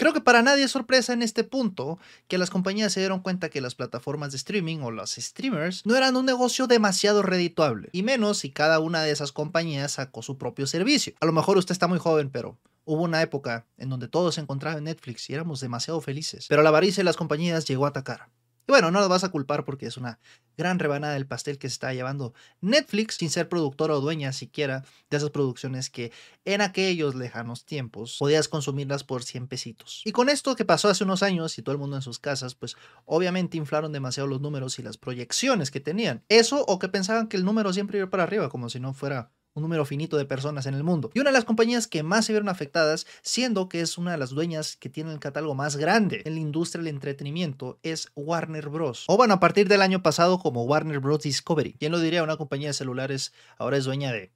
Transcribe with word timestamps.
Creo 0.00 0.14
que 0.14 0.22
para 0.22 0.40
nadie 0.40 0.64
es 0.64 0.70
sorpresa 0.70 1.12
en 1.12 1.20
este 1.20 1.44
punto 1.44 1.98
que 2.26 2.38
las 2.38 2.48
compañías 2.48 2.90
se 2.90 3.00
dieron 3.00 3.20
cuenta 3.20 3.50
que 3.50 3.60
las 3.60 3.74
plataformas 3.74 4.30
de 4.30 4.38
streaming 4.38 4.78
o 4.78 4.90
los 4.90 5.10
streamers 5.10 5.84
no 5.84 5.94
eran 5.94 6.16
un 6.16 6.24
negocio 6.24 6.66
demasiado 6.66 7.20
redituable, 7.20 7.90
y 7.92 8.02
menos 8.02 8.38
si 8.38 8.50
cada 8.50 8.80
una 8.80 9.02
de 9.02 9.10
esas 9.10 9.30
compañías 9.30 9.92
sacó 9.92 10.22
su 10.22 10.38
propio 10.38 10.66
servicio. 10.66 11.12
A 11.20 11.26
lo 11.26 11.32
mejor 11.32 11.58
usted 11.58 11.72
está 11.72 11.86
muy 11.86 11.98
joven, 11.98 12.30
pero 12.30 12.58
Hubo 12.86 13.02
una 13.02 13.20
época 13.20 13.66
en 13.76 13.90
donde 13.90 14.08
todo 14.08 14.32
se 14.32 14.40
encontraba 14.40 14.78
en 14.78 14.84
Netflix 14.84 15.28
y 15.28 15.34
éramos 15.34 15.60
demasiado 15.60 16.00
felices, 16.00 16.46
pero 16.48 16.62
la 16.62 16.70
avaricia 16.70 17.02
de 17.02 17.04
las 17.04 17.16
compañías 17.16 17.66
llegó 17.66 17.84
a 17.84 17.90
atacar. 17.90 18.30
Y 18.70 18.72
bueno, 18.72 18.92
no 18.92 19.00
lo 19.00 19.08
vas 19.08 19.24
a 19.24 19.30
culpar 19.30 19.64
porque 19.64 19.86
es 19.86 19.96
una 19.96 20.20
gran 20.56 20.78
rebanada 20.78 21.14
del 21.14 21.26
pastel 21.26 21.58
que 21.58 21.68
se 21.68 21.72
está 21.72 21.92
llevando 21.92 22.34
Netflix 22.60 23.16
sin 23.16 23.28
ser 23.28 23.48
productora 23.48 23.94
o 23.94 24.00
dueña 24.00 24.32
siquiera 24.32 24.84
de 25.10 25.16
esas 25.16 25.30
producciones 25.30 25.90
que 25.90 26.12
en 26.44 26.60
aquellos 26.60 27.16
lejanos 27.16 27.64
tiempos 27.64 28.14
podías 28.20 28.46
consumirlas 28.46 29.02
por 29.02 29.24
100 29.24 29.48
pesitos. 29.48 30.02
Y 30.04 30.12
con 30.12 30.28
esto 30.28 30.54
que 30.54 30.64
pasó 30.64 30.88
hace 30.88 31.02
unos 31.02 31.24
años 31.24 31.58
y 31.58 31.62
todo 31.62 31.72
el 31.72 31.80
mundo 31.80 31.96
en 31.96 32.02
sus 32.02 32.20
casas, 32.20 32.54
pues 32.54 32.76
obviamente 33.06 33.56
inflaron 33.56 33.90
demasiado 33.90 34.28
los 34.28 34.40
números 34.40 34.78
y 34.78 34.84
las 34.84 34.98
proyecciones 34.98 35.72
que 35.72 35.80
tenían. 35.80 36.22
Eso 36.28 36.64
o 36.68 36.78
que 36.78 36.88
pensaban 36.88 37.26
que 37.26 37.36
el 37.36 37.44
número 37.44 37.72
siempre 37.72 37.98
iba 37.98 38.08
para 38.08 38.22
arriba, 38.22 38.50
como 38.50 38.70
si 38.70 38.78
no 38.78 38.94
fuera 38.94 39.32
un 39.54 39.62
número 39.62 39.84
finito 39.84 40.16
de 40.16 40.24
personas 40.24 40.66
en 40.66 40.74
el 40.74 40.84
mundo. 40.84 41.10
Y 41.14 41.20
una 41.20 41.30
de 41.30 41.34
las 41.34 41.44
compañías 41.44 41.86
que 41.86 42.02
más 42.02 42.26
se 42.26 42.32
vieron 42.32 42.48
afectadas, 42.48 43.06
siendo 43.22 43.68
que 43.68 43.80
es 43.80 43.98
una 43.98 44.12
de 44.12 44.18
las 44.18 44.30
dueñas 44.30 44.76
que 44.76 44.88
tiene 44.88 45.12
el 45.12 45.18
catálogo 45.18 45.54
más 45.54 45.76
grande 45.76 46.22
en 46.24 46.34
la 46.34 46.40
industria 46.40 46.82
del 46.82 46.94
entretenimiento, 46.94 47.78
es 47.82 48.10
Warner 48.14 48.68
Bros. 48.68 49.04
O 49.08 49.16
bueno, 49.16 49.34
a 49.34 49.40
partir 49.40 49.68
del 49.68 49.82
año 49.82 50.02
pasado 50.02 50.38
como 50.38 50.64
Warner 50.64 51.00
Bros. 51.00 51.20
Discovery. 51.20 51.74
¿Quién 51.74 51.92
lo 51.92 52.00
diría? 52.00 52.22
Una 52.22 52.36
compañía 52.36 52.68
de 52.68 52.74
celulares 52.74 53.32
ahora 53.58 53.76
es 53.76 53.84
dueña 53.84 54.12
de 54.12 54.32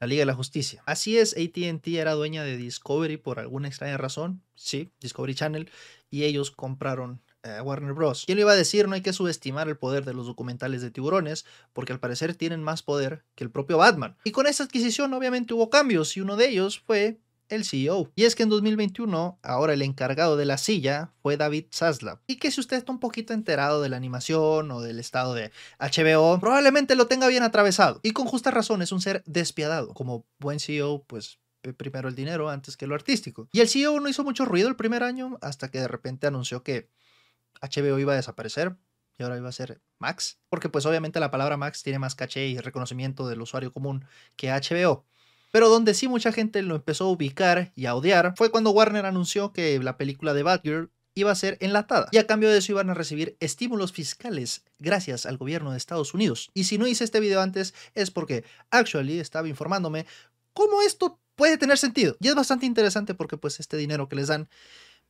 la 0.00 0.06
Liga 0.06 0.22
de 0.22 0.26
la 0.26 0.34
Justicia. 0.34 0.82
Así 0.84 1.16
es, 1.16 1.36
ATT 1.36 1.86
era 1.88 2.14
dueña 2.14 2.42
de 2.42 2.56
Discovery 2.56 3.18
por 3.18 3.38
alguna 3.38 3.68
extraña 3.68 3.96
razón. 3.96 4.42
Sí, 4.54 4.90
Discovery 5.00 5.34
Channel. 5.34 5.70
Y 6.10 6.24
ellos 6.24 6.50
compraron 6.50 7.22
eh, 7.42 7.60
Warner 7.60 7.92
Bros. 7.92 8.24
¿Quién 8.26 8.36
lo 8.36 8.42
iba 8.42 8.52
a 8.52 8.56
decir? 8.56 8.88
No 8.88 8.94
hay 8.94 9.02
que 9.02 9.12
subestimar 9.12 9.68
el 9.68 9.76
poder 9.76 10.04
de 10.04 10.14
los 10.14 10.26
documentales 10.26 10.82
de 10.82 10.90
tiburones, 10.90 11.44
porque 11.72 11.92
al 11.92 12.00
parecer 12.00 12.34
tienen 12.34 12.62
más 12.62 12.82
poder 12.82 13.24
que 13.34 13.44
el 13.44 13.50
propio 13.50 13.78
Batman. 13.78 14.16
Y 14.24 14.32
con 14.32 14.46
esta 14.46 14.64
adquisición 14.64 15.12
obviamente 15.14 15.54
hubo 15.54 15.70
cambios, 15.70 16.16
y 16.16 16.20
uno 16.20 16.36
de 16.36 16.48
ellos 16.48 16.80
fue 16.86 17.18
el 17.48 17.64
CEO. 17.64 18.10
Y 18.14 18.24
es 18.24 18.34
que 18.34 18.44
en 18.44 18.48
2021, 18.48 19.38
ahora 19.42 19.74
el 19.74 19.82
encargado 19.82 20.36
de 20.36 20.46
la 20.46 20.58
silla 20.58 21.12
fue 21.20 21.36
David 21.36 21.66
Zaslav. 21.72 22.20
Y 22.26 22.36
que 22.36 22.50
si 22.50 22.60
usted 22.60 22.78
está 22.78 22.92
un 22.92 23.00
poquito 23.00 23.34
enterado 23.34 23.82
de 23.82 23.88
la 23.88 23.96
animación 23.96 24.70
o 24.70 24.80
del 24.80 24.98
estado 24.98 25.34
de 25.34 25.52
HBO, 25.78 26.40
probablemente 26.40 26.94
lo 26.94 27.06
tenga 27.06 27.28
bien 27.28 27.42
atravesado. 27.42 28.00
Y 28.02 28.12
con 28.12 28.26
justa 28.26 28.50
razón 28.50 28.82
es 28.82 28.92
un 28.92 29.00
ser 29.00 29.22
despiadado. 29.26 29.92
Como 29.92 30.24
buen 30.38 30.60
CEO, 30.60 31.04
pues 31.06 31.38
primero 31.76 32.08
el 32.08 32.14
dinero 32.14 32.48
antes 32.48 32.76
que 32.76 32.86
lo 32.86 32.94
artístico. 32.94 33.48
Y 33.52 33.60
el 33.60 33.68
CEO 33.68 34.00
no 34.00 34.08
hizo 34.08 34.24
mucho 34.24 34.44
ruido 34.44 34.68
el 34.68 34.76
primer 34.76 35.02
año 35.02 35.38
hasta 35.42 35.70
que 35.70 35.80
de 35.80 35.88
repente 35.88 36.26
anunció 36.26 36.62
que 36.62 36.88
HBO 37.60 37.98
iba 37.98 38.12
a 38.12 38.16
desaparecer 38.16 38.76
y 39.18 39.22
ahora 39.22 39.36
iba 39.36 39.48
a 39.48 39.52
ser 39.52 39.80
Max, 39.98 40.38
porque 40.48 40.68
pues 40.68 40.86
obviamente 40.86 41.20
la 41.20 41.30
palabra 41.30 41.56
Max 41.56 41.82
tiene 41.82 41.98
más 41.98 42.14
caché 42.14 42.46
y 42.46 42.58
reconocimiento 42.58 43.28
del 43.28 43.42
usuario 43.42 43.72
común 43.72 44.04
que 44.36 44.50
HBO. 44.50 45.04
Pero 45.52 45.68
donde 45.68 45.92
sí 45.94 46.08
mucha 46.08 46.32
gente 46.32 46.62
lo 46.62 46.76
empezó 46.76 47.04
a 47.04 47.10
ubicar 47.10 47.72
y 47.74 47.86
a 47.86 47.94
odiar 47.94 48.34
fue 48.36 48.50
cuando 48.50 48.70
Warner 48.70 49.04
anunció 49.04 49.52
que 49.52 49.78
la 49.80 49.98
película 49.98 50.32
de 50.32 50.42
Batgirl 50.42 50.90
iba 51.14 51.30
a 51.30 51.34
ser 51.34 51.58
enlatada 51.60 52.08
y 52.10 52.16
a 52.16 52.26
cambio 52.26 52.48
de 52.48 52.58
eso 52.58 52.72
iban 52.72 52.88
a 52.88 52.94
recibir 52.94 53.36
estímulos 53.38 53.92
fiscales 53.92 54.64
gracias 54.78 55.26
al 55.26 55.36
gobierno 55.36 55.70
de 55.70 55.76
Estados 55.76 56.14
Unidos. 56.14 56.50
Y 56.54 56.64
si 56.64 56.78
no 56.78 56.86
hice 56.86 57.04
este 57.04 57.20
video 57.20 57.42
antes 57.42 57.74
es 57.94 58.10
porque 58.10 58.44
actually 58.70 59.18
estaba 59.18 59.46
informándome 59.46 60.06
cómo 60.54 60.80
esto 60.80 61.20
puede 61.34 61.58
tener 61.58 61.76
sentido. 61.76 62.16
Y 62.20 62.28
es 62.28 62.34
bastante 62.34 62.64
interesante 62.64 63.14
porque 63.14 63.36
pues 63.36 63.60
este 63.60 63.76
dinero 63.76 64.08
que 64.08 64.16
les 64.16 64.28
dan 64.28 64.48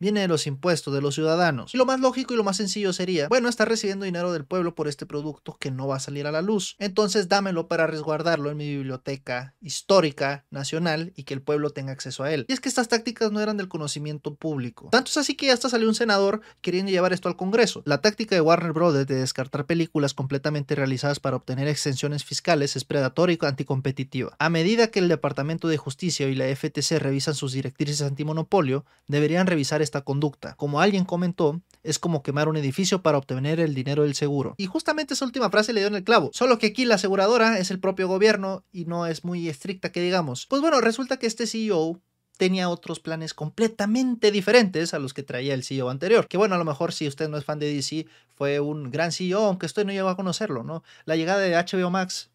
viene 0.02 0.20
de 0.20 0.28
los 0.28 0.48
impuestos 0.48 0.92
de 0.92 1.00
los 1.00 1.14
ciudadanos. 1.14 1.72
Y 1.74 1.78
lo 1.78 1.86
más 1.86 2.00
lógico 2.00 2.34
y 2.34 2.36
lo 2.36 2.42
más 2.42 2.56
sencillo 2.56 2.92
sería, 2.92 3.28
bueno, 3.28 3.48
estás 3.48 3.68
recibiendo 3.68 4.04
dinero 4.04 4.32
del 4.32 4.44
pueblo 4.44 4.74
por 4.74 4.88
este 4.88 5.06
producto 5.06 5.56
que 5.60 5.70
no 5.70 5.86
va 5.86 5.96
a 5.96 6.00
salir 6.00 6.26
a 6.26 6.32
la 6.32 6.42
luz. 6.42 6.74
Entonces 6.80 7.28
dámelo 7.28 7.68
para 7.68 7.86
resguardarlo 7.86 8.50
en 8.50 8.56
mi 8.56 8.68
biblioteca 8.68 9.54
histórica 9.60 10.44
nacional 10.50 11.12
y 11.14 11.22
que 11.22 11.34
el 11.34 11.40
pueblo 11.40 11.70
tenga 11.70 11.92
acceso 11.92 12.24
a 12.24 12.32
él. 12.32 12.46
Y 12.48 12.52
es 12.52 12.58
que 12.58 12.68
estas 12.68 12.88
tácticas 12.88 13.30
no 13.30 13.40
eran 13.40 13.56
del 13.56 13.68
conocimiento 13.68 14.34
público. 14.34 14.88
Tanto 14.90 15.08
es 15.08 15.16
así 15.16 15.36
que 15.36 15.46
ya 15.46 15.54
hasta 15.54 15.68
salió 15.68 15.86
un 15.86 15.94
senador 15.94 16.40
queriendo 16.62 16.90
llevar 16.90 17.12
esto 17.12 17.28
al 17.28 17.36
Congreso. 17.36 17.82
La 17.86 18.00
táctica 18.00 18.34
de 18.34 18.40
Warner 18.40 18.72
Brothers 18.72 19.06
de 19.06 19.14
descartar 19.14 19.66
películas 19.66 20.14
completamente 20.14 20.74
realizadas 20.74 21.20
para 21.20 21.36
obtener 21.36 21.68
exenciones 21.68 22.24
fiscales 22.24 22.74
es 22.74 22.84
predatoria 22.84 23.38
y 23.40 23.46
anticompetitiva. 23.46 24.34
A 24.40 24.48
medida 24.48 24.88
que 24.88 24.98
el 24.98 25.06
Departamento 25.06 25.68
de 25.68 25.76
Justicia 25.76 26.28
y 26.28 26.34
la 26.34 26.46
FTC 26.46 26.98
revisan 26.98 27.36
sus 27.36 27.52
directrices 27.52 28.02
antimonopolio, 28.02 28.84
deberían 29.06 29.46
revisar 29.46 29.80
conducta. 30.00 30.54
Como 30.54 30.80
alguien 30.80 31.04
comentó, 31.04 31.60
es 31.82 31.98
como 31.98 32.22
quemar 32.22 32.48
un 32.48 32.56
edificio 32.56 33.02
para 33.02 33.18
obtener 33.18 33.60
el 33.60 33.74
dinero 33.74 34.04
del 34.04 34.14
seguro. 34.14 34.54
Y 34.56 34.66
justamente 34.66 35.12
esa 35.14 35.26
última 35.26 35.50
frase 35.50 35.74
le 35.74 35.80
dio 35.80 35.88
en 35.88 35.96
el 35.96 36.04
clavo. 36.04 36.30
Solo 36.32 36.58
que 36.58 36.68
aquí 36.68 36.86
la 36.86 36.94
aseguradora 36.94 37.58
es 37.58 37.70
el 37.70 37.78
propio 37.78 38.08
gobierno 38.08 38.64
y 38.72 38.86
no 38.86 39.06
es 39.06 39.24
muy 39.24 39.48
estricta 39.48 39.92
que 39.92 40.00
digamos. 40.00 40.46
Pues 40.46 40.62
bueno, 40.62 40.80
resulta 40.80 41.18
que 41.18 41.26
este 41.26 41.46
CEO 41.46 42.00
tenía 42.38 42.68
otros 42.70 42.98
planes 42.98 43.34
completamente 43.34 44.32
diferentes 44.32 44.94
a 44.94 44.98
los 44.98 45.14
que 45.14 45.22
traía 45.22 45.54
el 45.54 45.62
CEO 45.62 45.90
anterior. 45.90 46.26
Que 46.26 46.38
bueno, 46.38 46.54
a 46.54 46.58
lo 46.58 46.64
mejor 46.64 46.92
si 46.92 47.06
usted 47.06 47.28
no 47.28 47.36
es 47.36 47.44
fan 47.44 47.58
de 47.58 47.72
DC, 47.72 48.06
fue 48.34 48.58
un 48.58 48.90
gran 48.90 49.12
CEO, 49.12 49.44
aunque 49.44 49.66
usted 49.66 49.84
no 49.84 49.92
llegó 49.92 50.08
a 50.08 50.16
conocerlo, 50.16 50.64
¿no? 50.64 50.82
La 51.04 51.14
llegada 51.14 51.40
de 51.40 51.54
HBO 51.54 51.90
Max, 51.90 52.30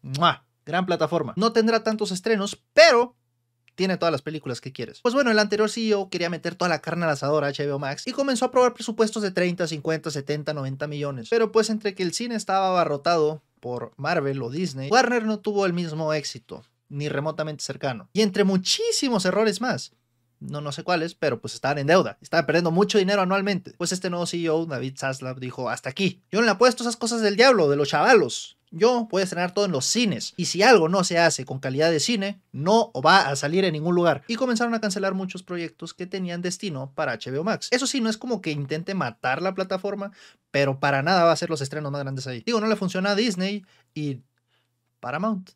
gran 0.64 0.86
plataforma. 0.86 1.34
No 1.36 1.52
tendrá 1.52 1.82
tantos 1.82 2.12
estrenos, 2.12 2.62
pero 2.72 3.16
tiene 3.78 3.96
todas 3.96 4.10
las 4.10 4.22
películas 4.22 4.60
que 4.60 4.72
quieres. 4.72 5.00
Pues 5.02 5.14
bueno, 5.14 5.30
el 5.30 5.38
anterior 5.38 5.70
CEO 5.70 6.10
quería 6.10 6.28
meter 6.28 6.56
toda 6.56 6.68
la 6.68 6.80
carne 6.80 7.04
al 7.04 7.12
asador 7.12 7.44
a 7.44 7.52
HBO 7.52 7.78
Max 7.78 8.02
y 8.08 8.12
comenzó 8.12 8.44
a 8.44 8.50
probar 8.50 8.74
presupuestos 8.74 9.22
de 9.22 9.30
30, 9.30 9.68
50, 9.68 10.10
70, 10.10 10.52
90 10.52 10.86
millones. 10.88 11.28
Pero 11.30 11.52
pues 11.52 11.70
entre 11.70 11.94
que 11.94 12.02
el 12.02 12.12
cine 12.12 12.34
estaba 12.34 12.70
abarrotado 12.70 13.40
por 13.60 13.92
Marvel 13.96 14.42
o 14.42 14.50
Disney, 14.50 14.90
Warner 14.90 15.24
no 15.24 15.38
tuvo 15.38 15.64
el 15.64 15.72
mismo 15.72 16.12
éxito, 16.12 16.64
ni 16.88 17.08
remotamente 17.08 17.62
cercano. 17.62 18.08
Y 18.12 18.22
entre 18.22 18.42
muchísimos 18.42 19.24
errores 19.24 19.60
más. 19.60 19.92
No, 20.40 20.60
no 20.60 20.72
sé 20.72 20.82
cuáles, 20.82 21.14
pero 21.14 21.40
pues 21.40 21.54
estaban 21.54 21.78
en 21.78 21.86
deuda. 21.86 22.18
Estaban 22.20 22.46
perdiendo 22.46 22.72
mucho 22.72 22.98
dinero 22.98 23.22
anualmente. 23.22 23.74
Pues 23.78 23.92
este 23.92 24.10
nuevo 24.10 24.26
CEO, 24.26 24.66
David 24.66 24.96
Zaslav, 24.98 25.38
dijo, 25.38 25.70
hasta 25.70 25.88
aquí. 25.88 26.22
Yo 26.32 26.40
no 26.40 26.46
le 26.46 26.50
apuesto 26.50 26.82
esas 26.82 26.96
cosas 26.96 27.20
del 27.22 27.36
diablo, 27.36 27.68
de 27.68 27.76
los 27.76 27.88
chavalos. 27.88 28.57
Yo 28.70 29.08
puedo 29.08 29.22
estrenar 29.22 29.54
todo 29.54 29.64
en 29.64 29.72
los 29.72 29.84
cines. 29.84 30.34
Y 30.36 30.46
si 30.46 30.62
algo 30.62 30.88
no 30.88 31.04
se 31.04 31.18
hace 31.18 31.44
con 31.44 31.58
calidad 31.58 31.90
de 31.90 32.00
cine, 32.00 32.40
no 32.52 32.92
va 32.92 33.28
a 33.28 33.36
salir 33.36 33.64
en 33.64 33.72
ningún 33.72 33.94
lugar. 33.94 34.22
Y 34.28 34.36
comenzaron 34.36 34.74
a 34.74 34.80
cancelar 34.80 35.14
muchos 35.14 35.42
proyectos 35.42 35.94
que 35.94 36.06
tenían 36.06 36.42
destino 36.42 36.92
para 36.94 37.18
HBO 37.18 37.44
Max. 37.44 37.68
Eso 37.70 37.86
sí, 37.86 38.00
no 38.00 38.10
es 38.10 38.18
como 38.18 38.40
que 38.40 38.50
intente 38.50 38.94
matar 38.94 39.42
la 39.42 39.54
plataforma, 39.54 40.12
pero 40.50 40.80
para 40.80 41.02
nada 41.02 41.24
va 41.24 41.32
a 41.32 41.36
ser 41.36 41.50
los 41.50 41.60
estrenos 41.60 41.92
más 41.92 42.02
grandes 42.02 42.26
ahí. 42.26 42.42
Digo, 42.44 42.60
no 42.60 42.66
le 42.66 42.76
funciona 42.76 43.10
a 43.10 43.14
Disney 43.14 43.64
y 43.94 44.20
Paramount. 45.00 45.50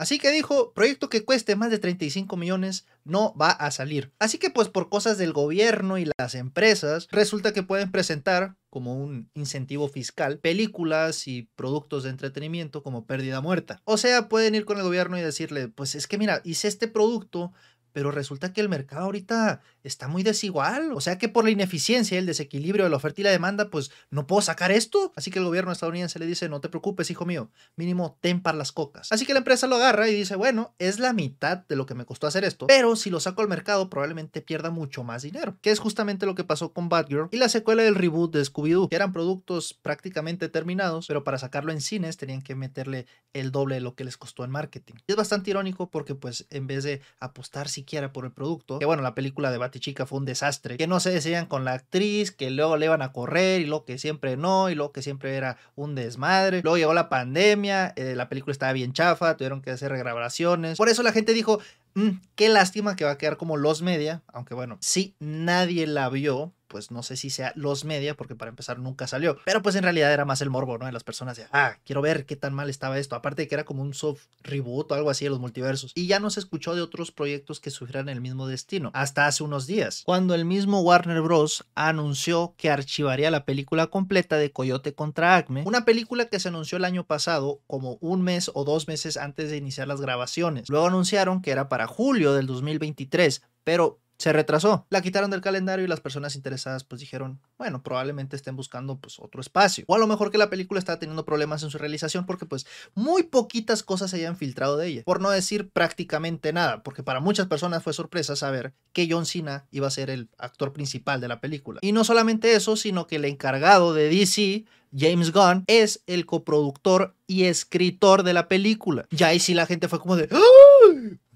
Así 0.00 0.18
que 0.18 0.30
dijo, 0.30 0.72
proyecto 0.72 1.10
que 1.10 1.26
cueste 1.26 1.56
más 1.56 1.70
de 1.70 1.78
35 1.78 2.34
millones 2.38 2.86
no 3.04 3.34
va 3.34 3.50
a 3.50 3.70
salir. 3.70 4.14
Así 4.18 4.38
que 4.38 4.48
pues 4.48 4.70
por 4.70 4.88
cosas 4.88 5.18
del 5.18 5.34
gobierno 5.34 5.98
y 5.98 6.10
las 6.18 6.34
empresas, 6.34 7.06
resulta 7.10 7.52
que 7.52 7.62
pueden 7.62 7.92
presentar 7.92 8.56
como 8.70 8.94
un 8.94 9.28
incentivo 9.34 9.88
fiscal 9.88 10.38
películas 10.38 11.28
y 11.28 11.50
productos 11.54 12.04
de 12.04 12.10
entretenimiento 12.10 12.82
como 12.82 13.04
pérdida 13.04 13.42
muerta. 13.42 13.82
O 13.84 13.98
sea, 13.98 14.30
pueden 14.30 14.54
ir 14.54 14.64
con 14.64 14.78
el 14.78 14.84
gobierno 14.84 15.18
y 15.18 15.20
decirle, 15.20 15.68
pues 15.68 15.94
es 15.94 16.06
que 16.06 16.16
mira, 16.16 16.40
hice 16.44 16.68
este 16.68 16.88
producto, 16.88 17.52
pero 17.92 18.10
resulta 18.10 18.54
que 18.54 18.62
el 18.62 18.70
mercado 18.70 19.04
ahorita 19.04 19.60
está 19.84 20.08
muy 20.08 20.22
desigual. 20.22 20.92
O 20.92 21.00
sea 21.00 21.18
que 21.18 21.28
por 21.28 21.44
la 21.44 21.50
ineficiencia, 21.50 22.18
el 22.18 22.26
desequilibrio 22.26 22.84
de 22.84 22.90
la 22.90 22.96
oferta 22.96 23.20
y 23.20 23.24
la 23.24 23.30
demanda, 23.30 23.70
pues 23.70 23.90
no 24.10 24.26
puedo 24.26 24.42
sacar 24.42 24.72
esto. 24.72 25.12
Así 25.16 25.30
que 25.30 25.38
el 25.38 25.44
gobierno 25.44 25.72
estadounidense 25.72 26.18
le 26.18 26.26
dice, 26.26 26.48
no 26.48 26.60
te 26.60 26.68
preocupes, 26.68 27.10
hijo 27.10 27.26
mío, 27.26 27.50
mínimo 27.76 28.18
ten 28.20 28.40
para 28.40 28.58
las 28.58 28.72
cocas. 28.72 29.10
Así 29.12 29.26
que 29.26 29.32
la 29.32 29.38
empresa 29.38 29.66
lo 29.66 29.76
agarra 29.76 30.08
y 30.08 30.14
dice, 30.14 30.36
bueno, 30.36 30.74
es 30.78 30.98
la 30.98 31.12
mitad 31.12 31.66
de 31.68 31.76
lo 31.76 31.86
que 31.86 31.94
me 31.94 32.04
costó 32.04 32.26
hacer 32.26 32.44
esto, 32.44 32.66
pero 32.66 32.96
si 32.96 33.10
lo 33.10 33.20
saco 33.20 33.42
al 33.42 33.48
mercado 33.48 33.90
probablemente 33.90 34.40
pierda 34.40 34.70
mucho 34.70 35.04
más 35.04 35.22
dinero. 35.22 35.56
Que 35.60 35.70
es 35.70 35.78
justamente 35.78 36.26
lo 36.26 36.34
que 36.34 36.44
pasó 36.44 36.72
con 36.72 36.88
Batgirl 36.88 37.28
y 37.30 37.36
la 37.36 37.48
secuela 37.48 37.82
del 37.82 37.94
reboot 37.94 38.32
de 38.32 38.42
Scooby-Doo, 38.42 38.88
que 38.88 38.96
eran 38.96 39.12
productos 39.12 39.74
prácticamente 39.74 40.48
terminados, 40.48 41.06
pero 41.06 41.24
para 41.24 41.38
sacarlo 41.38 41.72
en 41.72 41.80
cines 41.80 42.16
tenían 42.16 42.42
que 42.42 42.54
meterle 42.54 43.06
el 43.32 43.52
doble 43.52 43.76
de 43.76 43.80
lo 43.80 43.94
que 43.94 44.04
les 44.04 44.16
costó 44.16 44.44
en 44.44 44.50
marketing. 44.50 44.94
Y 45.06 45.12
es 45.12 45.16
bastante 45.16 45.50
irónico 45.50 45.90
porque 45.90 46.14
pues 46.14 46.46
en 46.50 46.66
vez 46.66 46.84
de 46.84 47.00
apostar 47.18 47.68
siquiera 47.68 48.12
por 48.12 48.24
el 48.24 48.32
producto, 48.32 48.78
que 48.78 48.86
bueno, 48.86 49.02
la 49.02 49.14
película 49.14 49.50
de 49.50 49.58
Batichica 49.70 50.04
fue 50.04 50.18
un 50.18 50.24
desastre, 50.24 50.76
que 50.76 50.88
no 50.88 50.98
se 50.98 51.10
decían 51.10 51.46
con 51.46 51.64
la 51.64 51.74
actriz, 51.74 52.32
que 52.32 52.50
luego 52.50 52.76
le 52.76 52.86
iban 52.86 53.02
a 53.02 53.12
correr 53.12 53.60
y 53.60 53.66
lo 53.66 53.84
que 53.84 53.98
siempre 53.98 54.36
no, 54.36 54.68
y 54.68 54.74
lo 54.74 54.90
que 54.90 55.00
siempre 55.00 55.36
era 55.36 55.58
un 55.76 55.94
desmadre. 55.94 56.60
Luego 56.62 56.76
llegó 56.76 56.92
la 56.92 57.08
pandemia, 57.08 57.92
eh, 57.94 58.14
la 58.16 58.28
película 58.28 58.50
estaba 58.50 58.72
bien 58.72 58.92
chafa, 58.92 59.36
tuvieron 59.36 59.62
que 59.62 59.70
hacer 59.70 59.92
regrabaciones. 59.92 60.76
Por 60.76 60.88
eso 60.88 61.04
la 61.04 61.12
gente 61.12 61.32
dijo, 61.32 61.60
mm, 61.94 62.10
qué 62.34 62.48
lástima 62.48 62.96
que 62.96 63.04
va 63.04 63.12
a 63.12 63.18
quedar 63.18 63.36
como 63.36 63.56
Los 63.56 63.82
Media, 63.82 64.22
aunque 64.28 64.54
bueno, 64.54 64.78
sí, 64.80 65.14
nadie 65.18 65.86
la 65.86 66.08
vio 66.08 66.54
pues 66.70 66.90
no 66.92 67.02
sé 67.02 67.16
si 67.16 67.28
sea 67.30 67.52
Los 67.56 67.84
Media, 67.84 68.16
porque 68.16 68.36
para 68.36 68.48
empezar 68.48 68.78
nunca 68.78 69.08
salió. 69.08 69.36
Pero 69.44 69.60
pues 69.60 69.74
en 69.74 69.82
realidad 69.82 70.12
era 70.12 70.24
más 70.24 70.40
el 70.40 70.50
morbo, 70.50 70.78
¿no? 70.78 70.86
De 70.86 70.92
las 70.92 71.02
personas 71.02 71.36
de, 71.36 71.46
ah, 71.52 71.76
quiero 71.84 72.00
ver 72.00 72.24
qué 72.24 72.36
tan 72.36 72.54
mal 72.54 72.70
estaba 72.70 72.96
esto. 72.98 73.16
Aparte 73.16 73.42
de 73.42 73.48
que 73.48 73.56
era 73.56 73.64
como 73.64 73.82
un 73.82 73.92
soft 73.92 74.26
reboot 74.42 74.90
o 74.90 74.94
algo 74.94 75.10
así 75.10 75.24
de 75.24 75.30
los 75.30 75.40
multiversos. 75.40 75.90
Y 75.96 76.06
ya 76.06 76.20
no 76.20 76.30
se 76.30 76.38
escuchó 76.38 76.76
de 76.76 76.80
otros 76.80 77.10
proyectos 77.10 77.58
que 77.58 77.70
sufrieran 77.70 78.08
el 78.08 78.20
mismo 78.20 78.46
destino. 78.46 78.92
Hasta 78.94 79.26
hace 79.26 79.42
unos 79.42 79.66
días, 79.66 80.02
cuando 80.06 80.34
el 80.34 80.44
mismo 80.44 80.80
Warner 80.80 81.20
Bros. 81.20 81.66
anunció 81.74 82.54
que 82.56 82.70
archivaría 82.70 83.32
la 83.32 83.44
película 83.44 83.88
completa 83.88 84.36
de 84.36 84.52
Coyote 84.52 84.94
contra 84.94 85.36
Acme. 85.36 85.64
Una 85.66 85.84
película 85.84 86.26
que 86.26 86.38
se 86.38 86.48
anunció 86.48 86.78
el 86.78 86.84
año 86.84 87.04
pasado 87.04 87.60
como 87.66 87.98
un 88.00 88.22
mes 88.22 88.48
o 88.54 88.62
dos 88.64 88.86
meses 88.86 89.16
antes 89.16 89.50
de 89.50 89.56
iniciar 89.56 89.88
las 89.88 90.00
grabaciones. 90.00 90.68
Luego 90.68 90.86
anunciaron 90.86 91.42
que 91.42 91.50
era 91.50 91.68
para 91.68 91.79
julio 91.86 92.34
del 92.34 92.46
2023, 92.46 93.42
pero 93.64 94.00
se 94.20 94.34
retrasó. 94.34 94.86
La 94.90 95.00
quitaron 95.00 95.30
del 95.30 95.40
calendario 95.40 95.84
y 95.84 95.88
las 95.88 96.00
personas 96.00 96.36
interesadas 96.36 96.84
pues 96.84 97.00
dijeron, 97.00 97.40
bueno, 97.56 97.82
probablemente 97.82 98.36
estén 98.36 98.54
buscando 98.54 98.98
pues 98.98 99.18
otro 99.18 99.40
espacio. 99.40 99.84
O 99.88 99.94
a 99.94 99.98
lo 99.98 100.06
mejor 100.06 100.30
que 100.30 100.36
la 100.36 100.50
película 100.50 100.78
estaba 100.78 100.98
teniendo 100.98 101.24
problemas 101.24 101.62
en 101.62 101.70
su 101.70 101.78
realización 101.78 102.26
porque 102.26 102.44
pues 102.44 102.66
muy 102.94 103.22
poquitas 103.22 103.82
cosas 103.82 104.10
se 104.10 104.18
hayan 104.18 104.36
filtrado 104.36 104.76
de 104.76 104.88
ella. 104.88 105.02
Por 105.04 105.22
no 105.22 105.30
decir 105.30 105.70
prácticamente 105.70 106.52
nada, 106.52 106.82
porque 106.82 107.02
para 107.02 107.20
muchas 107.20 107.46
personas 107.46 107.82
fue 107.82 107.94
sorpresa 107.94 108.36
saber 108.36 108.74
que 108.92 109.08
John 109.10 109.24
Cena 109.24 109.66
iba 109.70 109.86
a 109.86 109.90
ser 109.90 110.10
el 110.10 110.28
actor 110.36 110.74
principal 110.74 111.22
de 111.22 111.28
la 111.28 111.40
película. 111.40 111.80
Y 111.80 111.92
no 111.92 112.04
solamente 112.04 112.54
eso, 112.54 112.76
sino 112.76 113.06
que 113.06 113.16
el 113.16 113.24
encargado 113.24 113.94
de 113.94 114.10
DC 114.10 114.66
James 114.94 115.32
Gunn 115.32 115.64
es 115.66 116.02
el 116.06 116.26
coproductor 116.26 117.14
y 117.26 117.44
escritor 117.44 118.22
de 118.22 118.32
la 118.34 118.48
película. 118.48 119.06
Ya 119.10 119.28
ahí 119.28 119.40
sí 119.40 119.54
la 119.54 119.66
gente 119.66 119.88
fue 119.88 120.00
como 120.00 120.16
de 120.16 120.28
¡Ah! 120.30 120.40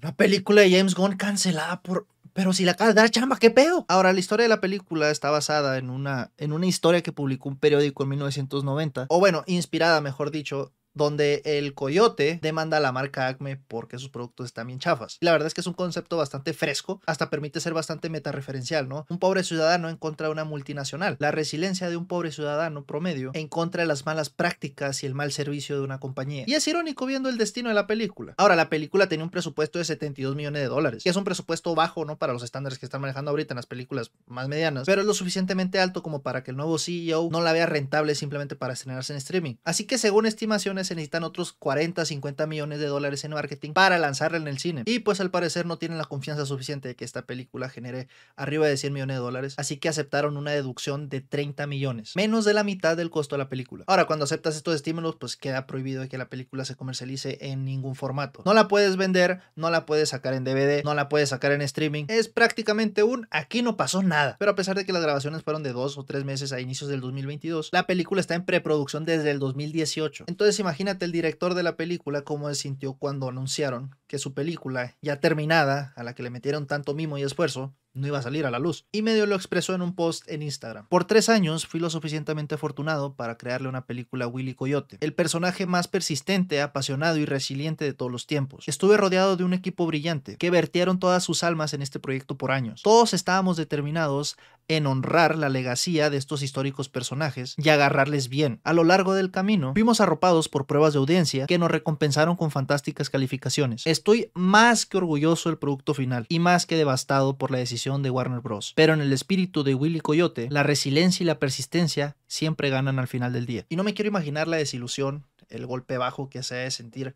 una 0.01 0.15
película 0.15 0.61
de 0.61 0.71
James 0.71 0.93
Gunn 0.93 1.15
cancelada 1.15 1.81
por 1.81 2.05
pero 2.35 2.51
si 2.51 2.65
la 2.65 2.73
acabas 2.73 2.93
de 2.93 2.99
dar 2.99 3.09
chamba, 3.09 3.37
¿qué 3.37 3.49
pedo? 3.49 3.85
Ahora, 3.87 4.11
la 4.11 4.19
historia 4.19 4.43
de 4.43 4.49
la 4.49 4.59
película 4.59 5.09
está 5.09 5.31
basada 5.31 5.77
en 5.77 5.89
una, 5.89 6.33
en 6.35 6.51
una 6.51 6.65
historia 6.65 7.01
que 7.01 7.13
publicó 7.13 7.47
un 7.47 7.57
periódico 7.57 8.03
en 8.03 8.09
1990. 8.09 9.05
O 9.07 9.19
bueno, 9.21 9.45
inspirada, 9.47 10.01
mejor 10.01 10.31
dicho, 10.31 10.73
donde 10.95 11.41
el 11.45 11.73
coyote 11.73 12.39
demanda 12.41 12.77
a 12.77 12.79
la 12.79 12.91
marca 12.91 13.27
Acme 13.27 13.57
porque 13.67 13.99
sus 13.99 14.09
productos 14.09 14.47
están 14.47 14.67
bien 14.67 14.79
chafas. 14.79 15.17
la 15.21 15.31
verdad 15.31 15.47
es 15.47 15.53
que 15.53 15.61
es 15.61 15.67
un 15.67 15.73
concepto 15.73 16.17
bastante 16.17 16.53
fresco, 16.53 17.01
hasta 17.05 17.29
permite 17.29 17.59
ser 17.59 17.73
bastante 17.73 18.09
metareferencial, 18.09 18.89
¿no? 18.89 19.05
Un 19.09 19.19
pobre 19.19 19.43
ciudadano 19.43 19.89
en 19.89 19.97
contra 19.97 20.27
de 20.27 20.33
una 20.33 20.45
multinacional, 20.45 21.17
la 21.19 21.31
resiliencia 21.31 21.89
de 21.89 21.97
un 21.97 22.07
pobre 22.07 22.31
ciudadano 22.31 22.85
promedio 22.85 23.31
en 23.33 23.47
contra 23.47 23.83
de 23.83 23.87
las 23.87 24.05
malas 24.05 24.29
prácticas 24.29 25.03
y 25.03 25.05
el 25.05 25.13
mal 25.13 25.31
servicio 25.31 25.75
de 25.75 25.81
una 25.81 25.99
compañía. 25.99 26.45
Y 26.47 26.53
es 26.53 26.67
irónico 26.67 27.05
viendo 27.05 27.29
el 27.29 27.37
destino 27.37 27.69
de 27.69 27.75
la 27.75 27.87
película. 27.87 28.33
Ahora, 28.37 28.55
la 28.55 28.69
película 28.69 29.07
tenía 29.07 29.25
un 29.25 29.31
presupuesto 29.31 29.79
de 29.79 29.85
72 29.85 30.35
millones 30.35 30.61
de 30.61 30.67
dólares, 30.67 31.03
que 31.03 31.09
es 31.09 31.15
un 31.15 31.23
presupuesto 31.23 31.75
bajo, 31.75 32.05
¿no? 32.05 32.17
Para 32.17 32.33
los 32.33 32.43
estándares 32.43 32.79
que 32.79 32.85
están 32.85 33.01
manejando 33.01 33.31
ahorita 33.31 33.53
en 33.53 33.57
las 33.57 33.65
películas 33.65 34.11
más 34.27 34.47
medianas, 34.47 34.85
pero 34.85 35.01
es 35.01 35.07
lo 35.07 35.13
suficientemente 35.13 35.79
alto 35.79 36.01
como 36.01 36.21
para 36.21 36.43
que 36.43 36.51
el 36.51 36.57
nuevo 36.57 36.77
CEO 36.77 37.29
no 37.31 37.41
la 37.41 37.53
vea 37.53 37.65
rentable 37.65 38.15
simplemente 38.15 38.55
para 38.55 38.73
estrenarse 38.73 39.13
en 39.13 39.17
streaming. 39.17 39.55
Así 39.63 39.85
que 39.85 39.97
según 39.97 40.25
estimaciones 40.25 40.84
se 40.85 40.95
necesitan 40.95 41.23
otros 41.23 41.53
40, 41.53 42.05
50 42.05 42.47
millones 42.47 42.79
de 42.79 42.87
dólares 42.87 43.23
en 43.23 43.31
marketing 43.31 43.73
para 43.73 43.99
lanzarla 43.99 44.37
en 44.37 44.47
el 44.47 44.59
cine. 44.59 44.83
Y 44.85 44.99
pues 44.99 45.19
al 45.19 45.31
parecer 45.31 45.65
no 45.65 45.77
tienen 45.77 45.97
la 45.97 46.05
confianza 46.05 46.45
suficiente 46.45 46.87
de 46.87 46.95
que 46.95 47.05
esta 47.05 47.25
película 47.25 47.69
genere 47.69 48.07
arriba 48.35 48.67
de 48.67 48.77
100 48.77 48.93
millones 48.93 49.17
de 49.17 49.21
dólares, 49.21 49.55
así 49.57 49.77
que 49.77 49.89
aceptaron 49.89 50.37
una 50.37 50.51
deducción 50.51 51.09
de 51.09 51.21
30 51.21 51.67
millones, 51.67 52.15
menos 52.15 52.45
de 52.45 52.53
la 52.53 52.63
mitad 52.63 52.97
del 52.97 53.09
costo 53.09 53.35
de 53.35 53.39
la 53.39 53.49
película. 53.49 53.83
Ahora, 53.87 54.05
cuando 54.05 54.25
aceptas 54.25 54.55
estos 54.55 54.75
estímulos, 54.75 55.15
pues 55.15 55.35
queda 55.35 55.67
prohibido 55.67 56.07
que 56.07 56.17
la 56.17 56.29
película 56.29 56.65
se 56.65 56.75
comercialice 56.75 57.37
en 57.41 57.65
ningún 57.65 57.95
formato. 57.95 58.41
No 58.45 58.53
la 58.53 58.67
puedes 58.67 58.97
vender, 58.97 59.41
no 59.55 59.69
la 59.69 59.85
puedes 59.85 60.09
sacar 60.09 60.33
en 60.33 60.43
DVD, 60.43 60.83
no 60.83 60.93
la 60.93 61.09
puedes 61.09 61.29
sacar 61.29 61.51
en 61.51 61.61
streaming. 61.61 62.05
Es 62.07 62.27
prácticamente 62.27 63.03
un 63.03 63.27
aquí 63.31 63.61
no 63.61 63.77
pasó 63.77 64.03
nada. 64.03 64.35
Pero 64.39 64.51
a 64.51 64.55
pesar 64.55 64.75
de 64.75 64.85
que 64.85 64.93
las 64.93 65.01
grabaciones 65.01 65.43
fueron 65.43 65.63
de 65.63 65.73
dos 65.73 65.97
o 65.97 66.03
tres 66.03 66.23
meses 66.23 66.51
a 66.51 66.59
inicios 66.59 66.89
del 66.89 67.01
2022, 67.01 67.69
la 67.71 67.87
película 67.87 68.21
está 68.21 68.35
en 68.35 68.45
preproducción 68.45 69.05
desde 69.05 69.31
el 69.31 69.39
2018. 69.39 70.25
Entonces 70.27 70.59
imagínate 70.59 70.74
el 71.05 71.11
director 71.11 71.53
de 71.53 71.63
la 71.63 71.75
película 71.75 72.23
cómo 72.23 72.49
se 72.49 72.55
sintió 72.55 72.93
cuando 72.93 73.29
anunciaron 73.29 73.95
que 74.07 74.19
su 74.19 74.33
película, 74.33 74.95
ya 75.01 75.19
terminada, 75.19 75.93
a 75.95 76.03
la 76.03 76.13
que 76.13 76.23
le 76.23 76.29
metieron 76.29 76.67
tanto 76.67 76.93
mimo 76.93 77.17
y 77.17 77.23
esfuerzo, 77.23 77.73
no 77.95 78.07
iba 78.07 78.19
a 78.19 78.21
salir 78.21 78.45
a 78.45 78.51
la 78.51 78.59
luz. 78.59 78.85
Y 78.91 79.01
medio 79.01 79.25
lo 79.25 79.35
expresó 79.35 79.73
en 79.73 79.81
un 79.81 79.95
post 79.95 80.29
en 80.29 80.43
Instagram. 80.43 80.87
Por 80.87 81.05
tres 81.05 81.29
años 81.29 81.65
fui 81.65 81.79
lo 81.79 81.89
suficientemente 81.89 82.55
afortunado 82.55 83.15
para 83.15 83.37
crearle 83.37 83.69
una 83.69 83.85
película 83.85 84.25
a 84.25 84.27
Willy 84.27 84.53
Coyote, 84.53 84.97
el 84.99 85.13
personaje 85.13 85.65
más 85.65 85.87
persistente, 85.87 86.61
apasionado 86.61 87.17
y 87.17 87.25
resiliente 87.25 87.85
de 87.85 87.93
todos 87.93 88.11
los 88.11 88.27
tiempos. 88.27 88.67
Estuve 88.67 88.97
rodeado 88.97 89.37
de 89.37 89.43
un 89.43 89.53
equipo 89.53 89.85
brillante, 89.87 90.35
que 90.37 90.49
vertieron 90.49 90.99
todas 90.99 91.23
sus 91.23 91.43
almas 91.43 91.73
en 91.73 91.81
este 91.81 91.99
proyecto 91.99 92.37
por 92.37 92.51
años. 92.51 92.81
Todos 92.83 93.13
estábamos 93.13 93.57
determinados 93.57 94.37
en 94.67 94.87
honrar 94.87 95.37
la 95.37 95.49
legacía 95.49 96.09
de 96.09 96.17
estos 96.17 96.41
históricos 96.41 96.89
personajes 96.89 97.53
y 97.57 97.69
agarrarles 97.69 98.29
bien. 98.29 98.59
A 98.63 98.73
lo 98.73 98.83
largo 98.83 99.13
del 99.13 99.31
camino, 99.31 99.73
fuimos 99.73 100.01
arropados 100.01 100.49
por 100.49 100.65
pruebas 100.65 100.93
de 100.93 100.99
audiencia 100.99 101.45
que 101.45 101.59
nos 101.59 101.69
recompensaron 101.69 102.35
con 102.35 102.51
fantásticas 102.51 103.09
calificaciones. 103.09 103.85
Estoy 103.85 104.31
más 104.33 104.85
que 104.85 104.97
orgulloso 104.97 105.49
del 105.49 105.59
producto 105.59 105.93
final 105.93 106.25
y 106.29 106.39
más 106.39 106.65
que 106.65 106.77
devastado 106.77 107.37
por 107.37 107.51
la 107.51 107.59
decisión 107.59 107.84
de 107.85 108.09
Warner 108.09 108.41
Bros. 108.41 108.73
Pero 108.75 108.93
en 108.93 109.01
el 109.01 109.13
espíritu 109.13 109.63
de 109.63 109.75
Willy 109.75 109.99
Coyote, 109.99 110.47
la 110.49 110.63
resiliencia 110.63 111.23
y 111.23 111.27
la 111.27 111.39
persistencia 111.39 112.15
siempre 112.27 112.69
ganan 112.69 112.99
al 112.99 113.07
final 113.07 113.31
del 113.31 113.45
día. 113.45 113.65
Y 113.69 113.75
no 113.75 113.83
me 113.83 113.93
quiero 113.93 114.09
imaginar 114.09 114.47
la 114.47 114.57
desilusión, 114.57 115.25
el 115.49 115.65
golpe 115.65 115.97
bajo 115.97 116.29
que 116.29 116.43
se 116.43 116.55
ha 116.55 116.59
de 116.59 116.71
sentir 116.71 117.15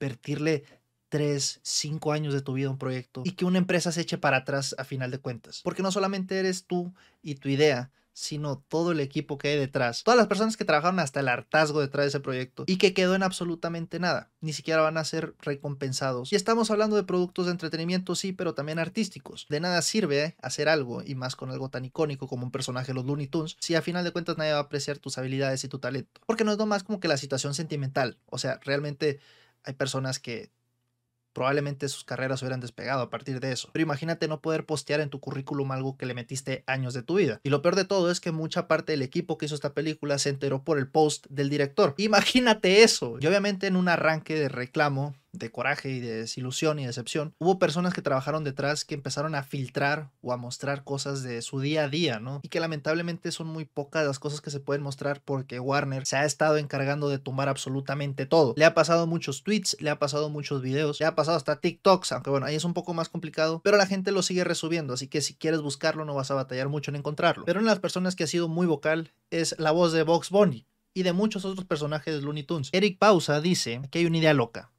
vertirle 0.00 0.64
3, 1.10 1.60
5 1.62 2.12
años 2.12 2.34
de 2.34 2.42
tu 2.42 2.54
vida 2.54 2.68
a 2.68 2.70
un 2.70 2.78
proyecto 2.78 3.22
y 3.24 3.32
que 3.32 3.44
una 3.44 3.58
empresa 3.58 3.92
se 3.92 4.00
eche 4.02 4.18
para 4.18 4.38
atrás 4.38 4.74
a 4.78 4.84
final 4.84 5.10
de 5.10 5.18
cuentas. 5.18 5.60
Porque 5.62 5.82
no 5.82 5.92
solamente 5.92 6.38
eres 6.38 6.64
tú 6.64 6.92
y 7.22 7.34
tu 7.34 7.48
idea, 7.48 7.90
sino 8.18 8.58
todo 8.58 8.90
el 8.90 8.98
equipo 8.98 9.38
que 9.38 9.48
hay 9.48 9.58
detrás. 9.58 10.02
Todas 10.02 10.18
las 10.18 10.26
personas 10.26 10.56
que 10.56 10.64
trabajaron 10.64 10.98
hasta 10.98 11.20
el 11.20 11.28
hartazgo 11.28 11.80
detrás 11.80 12.04
de 12.04 12.08
ese 12.08 12.20
proyecto 12.20 12.64
y 12.66 12.76
que 12.76 12.92
quedó 12.92 13.14
en 13.14 13.22
absolutamente 13.22 14.00
nada. 14.00 14.32
Ni 14.40 14.52
siquiera 14.52 14.82
van 14.82 14.96
a 14.96 15.04
ser 15.04 15.36
recompensados. 15.40 16.32
Y 16.32 16.36
estamos 16.36 16.72
hablando 16.72 16.96
de 16.96 17.04
productos 17.04 17.46
de 17.46 17.52
entretenimiento, 17.52 18.16
sí, 18.16 18.32
pero 18.32 18.54
también 18.54 18.80
artísticos. 18.80 19.46
De 19.48 19.60
nada 19.60 19.80
sirve 19.82 20.24
¿eh? 20.24 20.36
hacer 20.42 20.68
algo, 20.68 21.02
y 21.04 21.14
más 21.14 21.36
con 21.36 21.50
algo 21.50 21.68
tan 21.68 21.84
icónico 21.84 22.26
como 22.26 22.44
un 22.44 22.50
personaje 22.50 22.88
de 22.88 22.94
los 22.94 23.04
Looney 23.04 23.28
Tunes, 23.28 23.56
si 23.60 23.76
a 23.76 23.82
final 23.82 24.02
de 24.02 24.10
cuentas 24.10 24.36
nadie 24.36 24.52
va 24.52 24.58
a 24.58 24.62
apreciar 24.62 24.98
tus 24.98 25.16
habilidades 25.16 25.62
y 25.62 25.68
tu 25.68 25.78
talento. 25.78 26.20
Porque 26.26 26.42
no 26.42 26.50
es 26.50 26.58
nomás 26.58 26.82
como 26.82 26.98
que 26.98 27.06
la 27.06 27.18
situación 27.18 27.54
sentimental. 27.54 28.18
O 28.26 28.38
sea, 28.38 28.58
realmente 28.64 29.20
hay 29.62 29.74
personas 29.74 30.18
que 30.18 30.50
probablemente 31.38 31.88
sus 31.88 32.02
carreras 32.02 32.42
hubieran 32.42 32.58
despegado 32.58 33.00
a 33.00 33.10
partir 33.10 33.38
de 33.38 33.52
eso. 33.52 33.70
Pero 33.72 33.84
imagínate 33.84 34.26
no 34.26 34.40
poder 34.40 34.66
postear 34.66 34.98
en 34.98 35.08
tu 35.08 35.20
currículum 35.20 35.70
algo 35.70 35.96
que 35.96 36.04
le 36.04 36.12
metiste 36.12 36.64
años 36.66 36.94
de 36.94 37.04
tu 37.04 37.14
vida. 37.14 37.40
Y 37.44 37.50
lo 37.50 37.62
peor 37.62 37.76
de 37.76 37.84
todo 37.84 38.10
es 38.10 38.18
que 38.18 38.32
mucha 38.32 38.66
parte 38.66 38.90
del 38.90 39.02
equipo 39.02 39.38
que 39.38 39.46
hizo 39.46 39.54
esta 39.54 39.72
película 39.72 40.18
se 40.18 40.30
enteró 40.30 40.64
por 40.64 40.78
el 40.78 40.88
post 40.88 41.28
del 41.30 41.48
director. 41.48 41.94
Imagínate 41.98 42.82
eso. 42.82 43.18
Y 43.20 43.26
obviamente 43.28 43.68
en 43.68 43.76
un 43.76 43.88
arranque 43.88 44.34
de 44.34 44.48
reclamo 44.48 45.14
de 45.32 45.50
coraje 45.50 45.90
y 45.90 46.00
de 46.00 46.16
desilusión 46.16 46.78
y 46.78 46.86
decepción, 46.86 47.34
hubo 47.38 47.58
personas 47.58 47.94
que 47.94 48.02
trabajaron 48.02 48.44
detrás 48.44 48.84
que 48.84 48.94
empezaron 48.94 49.34
a 49.34 49.42
filtrar 49.42 50.10
o 50.20 50.32
a 50.32 50.36
mostrar 50.36 50.84
cosas 50.84 51.22
de 51.22 51.42
su 51.42 51.60
día 51.60 51.84
a 51.84 51.88
día, 51.88 52.20
¿no? 52.20 52.40
Y 52.42 52.48
que 52.48 52.60
lamentablemente 52.60 53.32
son 53.32 53.48
muy 53.48 53.64
pocas 53.64 54.06
las 54.06 54.18
cosas 54.18 54.40
que 54.40 54.50
se 54.50 54.60
pueden 54.60 54.82
mostrar 54.82 55.20
porque 55.24 55.60
Warner 55.60 56.06
se 56.06 56.16
ha 56.16 56.24
estado 56.24 56.56
encargando 56.56 57.08
de 57.08 57.18
tumbar 57.18 57.48
absolutamente 57.48 58.26
todo. 58.26 58.54
Le 58.56 58.64
ha 58.64 58.74
pasado 58.74 59.06
muchos 59.06 59.42
tweets, 59.42 59.76
le 59.80 59.90
ha 59.90 59.98
pasado 59.98 60.28
muchos 60.28 60.62
videos, 60.62 61.00
le 61.00 61.06
ha 61.06 61.14
pasado 61.14 61.36
hasta 61.36 61.60
TikToks, 61.60 62.12
aunque 62.12 62.30
bueno, 62.30 62.46
ahí 62.46 62.56
es 62.56 62.64
un 62.64 62.74
poco 62.74 62.94
más 62.94 63.08
complicado, 63.08 63.60
pero 63.62 63.76
la 63.76 63.86
gente 63.86 64.12
lo 64.12 64.22
sigue 64.22 64.44
resubiendo, 64.44 64.94
así 64.94 65.08
que 65.08 65.20
si 65.20 65.34
quieres 65.34 65.60
buscarlo 65.60 66.04
no 66.04 66.14
vas 66.14 66.30
a 66.30 66.34
batallar 66.34 66.68
mucho 66.68 66.90
en 66.90 66.96
encontrarlo. 66.96 67.44
Pero 67.44 67.60
una 67.60 67.70
de 67.70 67.74
las 67.74 67.80
personas 67.80 68.16
que 68.16 68.24
ha 68.24 68.28
sido 68.28 68.48
muy 68.48 68.66
vocal 68.66 69.12
es 69.30 69.54
la 69.58 69.70
voz 69.70 69.92
de 69.92 70.02
Box 70.02 70.30
Bunny 70.30 70.66
y 70.94 71.02
de 71.02 71.12
muchos 71.12 71.44
otros 71.44 71.66
personajes 71.66 72.14
de 72.14 72.22
Looney 72.22 72.42
Tunes. 72.42 72.70
Eric 72.72 72.98
Pausa 72.98 73.40
dice 73.40 73.82
que 73.90 74.00
hay 74.00 74.06
una 74.06 74.18
idea 74.18 74.34
loca. 74.34 74.72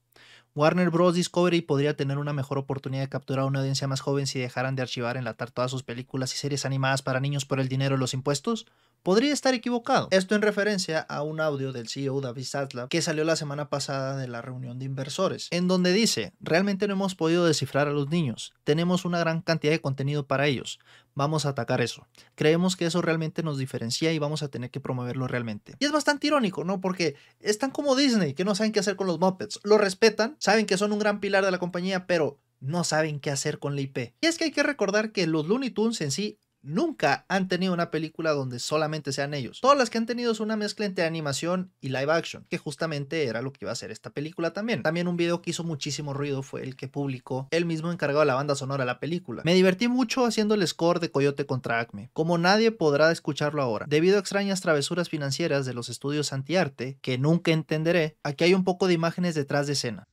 Warner 0.59 0.89
Bros. 0.89 1.15
Discovery 1.15 1.61
podría 1.61 1.95
tener 1.95 2.17
una 2.17 2.33
mejor 2.33 2.57
oportunidad 2.57 3.03
de 3.03 3.07
capturar 3.07 3.43
a 3.43 3.47
una 3.47 3.59
audiencia 3.59 3.87
más 3.87 4.01
joven 4.01 4.27
si 4.27 4.39
dejaran 4.39 4.75
de 4.75 4.81
archivar, 4.81 5.15
enlatar 5.15 5.51
todas 5.51 5.71
sus 5.71 5.83
películas 5.83 6.33
y 6.33 6.37
series 6.37 6.65
animadas 6.65 7.01
para 7.01 7.21
niños 7.21 7.45
por 7.45 7.61
el 7.61 7.69
dinero 7.69 7.95
y 7.95 7.97
los 7.97 8.13
impuestos. 8.13 8.65
Podría 9.03 9.31
estar 9.31 9.53
equivocado. 9.53 10.09
Esto 10.11 10.35
en 10.35 10.41
referencia 10.41 10.99
a 10.99 11.23
un 11.23 11.39
audio 11.39 11.71
del 11.71 11.87
CEO 11.87 12.19
David 12.19 12.45
Zaslav 12.45 12.89
que 12.89 13.01
salió 13.01 13.23
la 13.23 13.37
semana 13.37 13.69
pasada 13.69 14.17
de 14.17 14.27
la 14.27 14.41
reunión 14.41 14.77
de 14.77 14.85
inversores, 14.85 15.47
en 15.51 15.67
donde 15.67 15.93
dice, 15.93 16.33
realmente 16.41 16.87
no 16.87 16.93
hemos 16.93 17.15
podido 17.15 17.45
descifrar 17.45 17.87
a 17.87 17.91
los 17.91 18.09
niños, 18.09 18.53
tenemos 18.65 19.05
una 19.05 19.19
gran 19.19 19.41
cantidad 19.41 19.71
de 19.71 19.81
contenido 19.81 20.27
para 20.27 20.47
ellos, 20.47 20.79
vamos 21.15 21.45
a 21.45 21.49
atacar 21.49 21.81
eso. 21.81 22.07
Creemos 22.35 22.75
que 22.75 22.85
eso 22.85 23.01
realmente 23.01 23.41
nos 23.41 23.57
diferencia 23.57 24.11
y 24.11 24.19
vamos 24.19 24.43
a 24.43 24.49
tener 24.49 24.69
que 24.69 24.81
promoverlo 24.81 25.27
realmente. 25.27 25.75
Y 25.79 25.85
es 25.85 25.91
bastante 25.91 26.27
irónico, 26.27 26.63
¿no? 26.63 26.81
Porque 26.81 27.15
están 27.39 27.71
como 27.71 27.95
Disney, 27.95 28.33
que 28.33 28.45
no 28.45 28.55
saben 28.55 28.71
qué 28.71 28.79
hacer 28.79 28.95
con 28.95 29.07
los 29.07 29.19
Muppets. 29.19 29.59
Lo 29.63 29.77
respetan, 29.77 30.35
saben 30.39 30.65
que 30.65 30.77
son 30.77 30.91
un 30.91 30.99
gran 30.99 31.19
pilar 31.19 31.45
de 31.45 31.51
la 31.51 31.59
compañía, 31.59 32.05
pero 32.05 32.39
no 32.59 32.83
saben 32.83 33.19
qué 33.19 33.31
hacer 33.31 33.59
con 33.59 33.75
la 33.75 33.81
IP. 33.81 34.13
Y 34.21 34.27
es 34.27 34.37
que 34.37 34.45
hay 34.45 34.51
que 34.51 34.63
recordar 34.63 35.11
que 35.11 35.27
los 35.27 35.47
Looney 35.47 35.69
Tunes 35.69 36.01
en 36.01 36.11
sí 36.11 36.37
nunca 36.61 37.25
han 37.27 37.47
tenido 37.47 37.73
una 37.73 37.91
película 37.91 38.31
donde 38.31 38.59
solamente 38.59 39.11
sean 39.11 39.33
ellos. 39.33 39.59
Todas 39.61 39.77
las 39.77 39.89
que 39.89 39.97
han 39.97 40.05
tenido 40.05 40.31
es 40.31 40.39
una 40.39 40.55
mezcla 40.55 40.85
entre 40.85 41.05
animación 41.05 41.71
y 41.81 41.89
live 41.89 42.11
action, 42.11 42.45
que 42.49 42.57
justamente 42.57 43.25
era 43.25 43.41
lo 43.41 43.51
que 43.51 43.65
iba 43.65 43.71
a 43.71 43.75
ser 43.75 43.91
esta 43.91 44.09
película 44.09 44.51
también. 44.53 44.83
También 44.83 45.07
un 45.07 45.17
video 45.17 45.41
que 45.41 45.51
hizo 45.51 45.63
muchísimo 45.63 46.13
ruido 46.13 46.43
fue 46.43 46.63
el 46.63 46.75
que 46.75 46.87
publicó 46.87 47.47
él 47.51 47.65
mismo 47.65 47.91
encargado 47.91 48.21
de 48.21 48.25
la 48.27 48.35
banda 48.35 48.55
sonora 48.55 48.83
de 48.83 48.87
la 48.87 48.99
película. 48.99 49.43
Me 49.45 49.53
divertí 49.53 49.87
mucho 49.87 50.25
haciendo 50.25 50.55
el 50.55 50.67
score 50.67 50.99
de 50.99 51.11
Coyote 51.11 51.45
contra 51.45 51.79
Acme, 51.79 52.09
como 52.13 52.37
nadie 52.37 52.71
podrá 52.71 53.11
escucharlo 53.11 53.61
ahora. 53.61 53.85
Debido 53.89 54.17
a 54.17 54.19
extrañas 54.19 54.61
travesuras 54.61 55.09
financieras 55.09 55.65
de 55.65 55.73
los 55.73 55.89
estudios 55.89 56.33
antiarte, 56.33 56.97
que 57.01 57.17
nunca 57.17 57.51
entenderé, 57.51 58.17
aquí 58.23 58.43
hay 58.43 58.53
un 58.53 58.63
poco 58.63 58.87
de 58.87 58.93
imágenes 58.93 59.35
detrás 59.35 59.67
de 59.67 59.73
escena. 59.73 60.07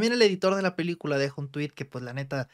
También 0.00 0.14
el 0.14 0.22
editor 0.22 0.54
de 0.54 0.62
la 0.62 0.76
película 0.76 1.18
deja 1.18 1.34
un 1.36 1.50
tweet 1.50 1.68
que 1.68 1.84
pues 1.84 2.02
la 2.02 2.14
neta 2.14 2.48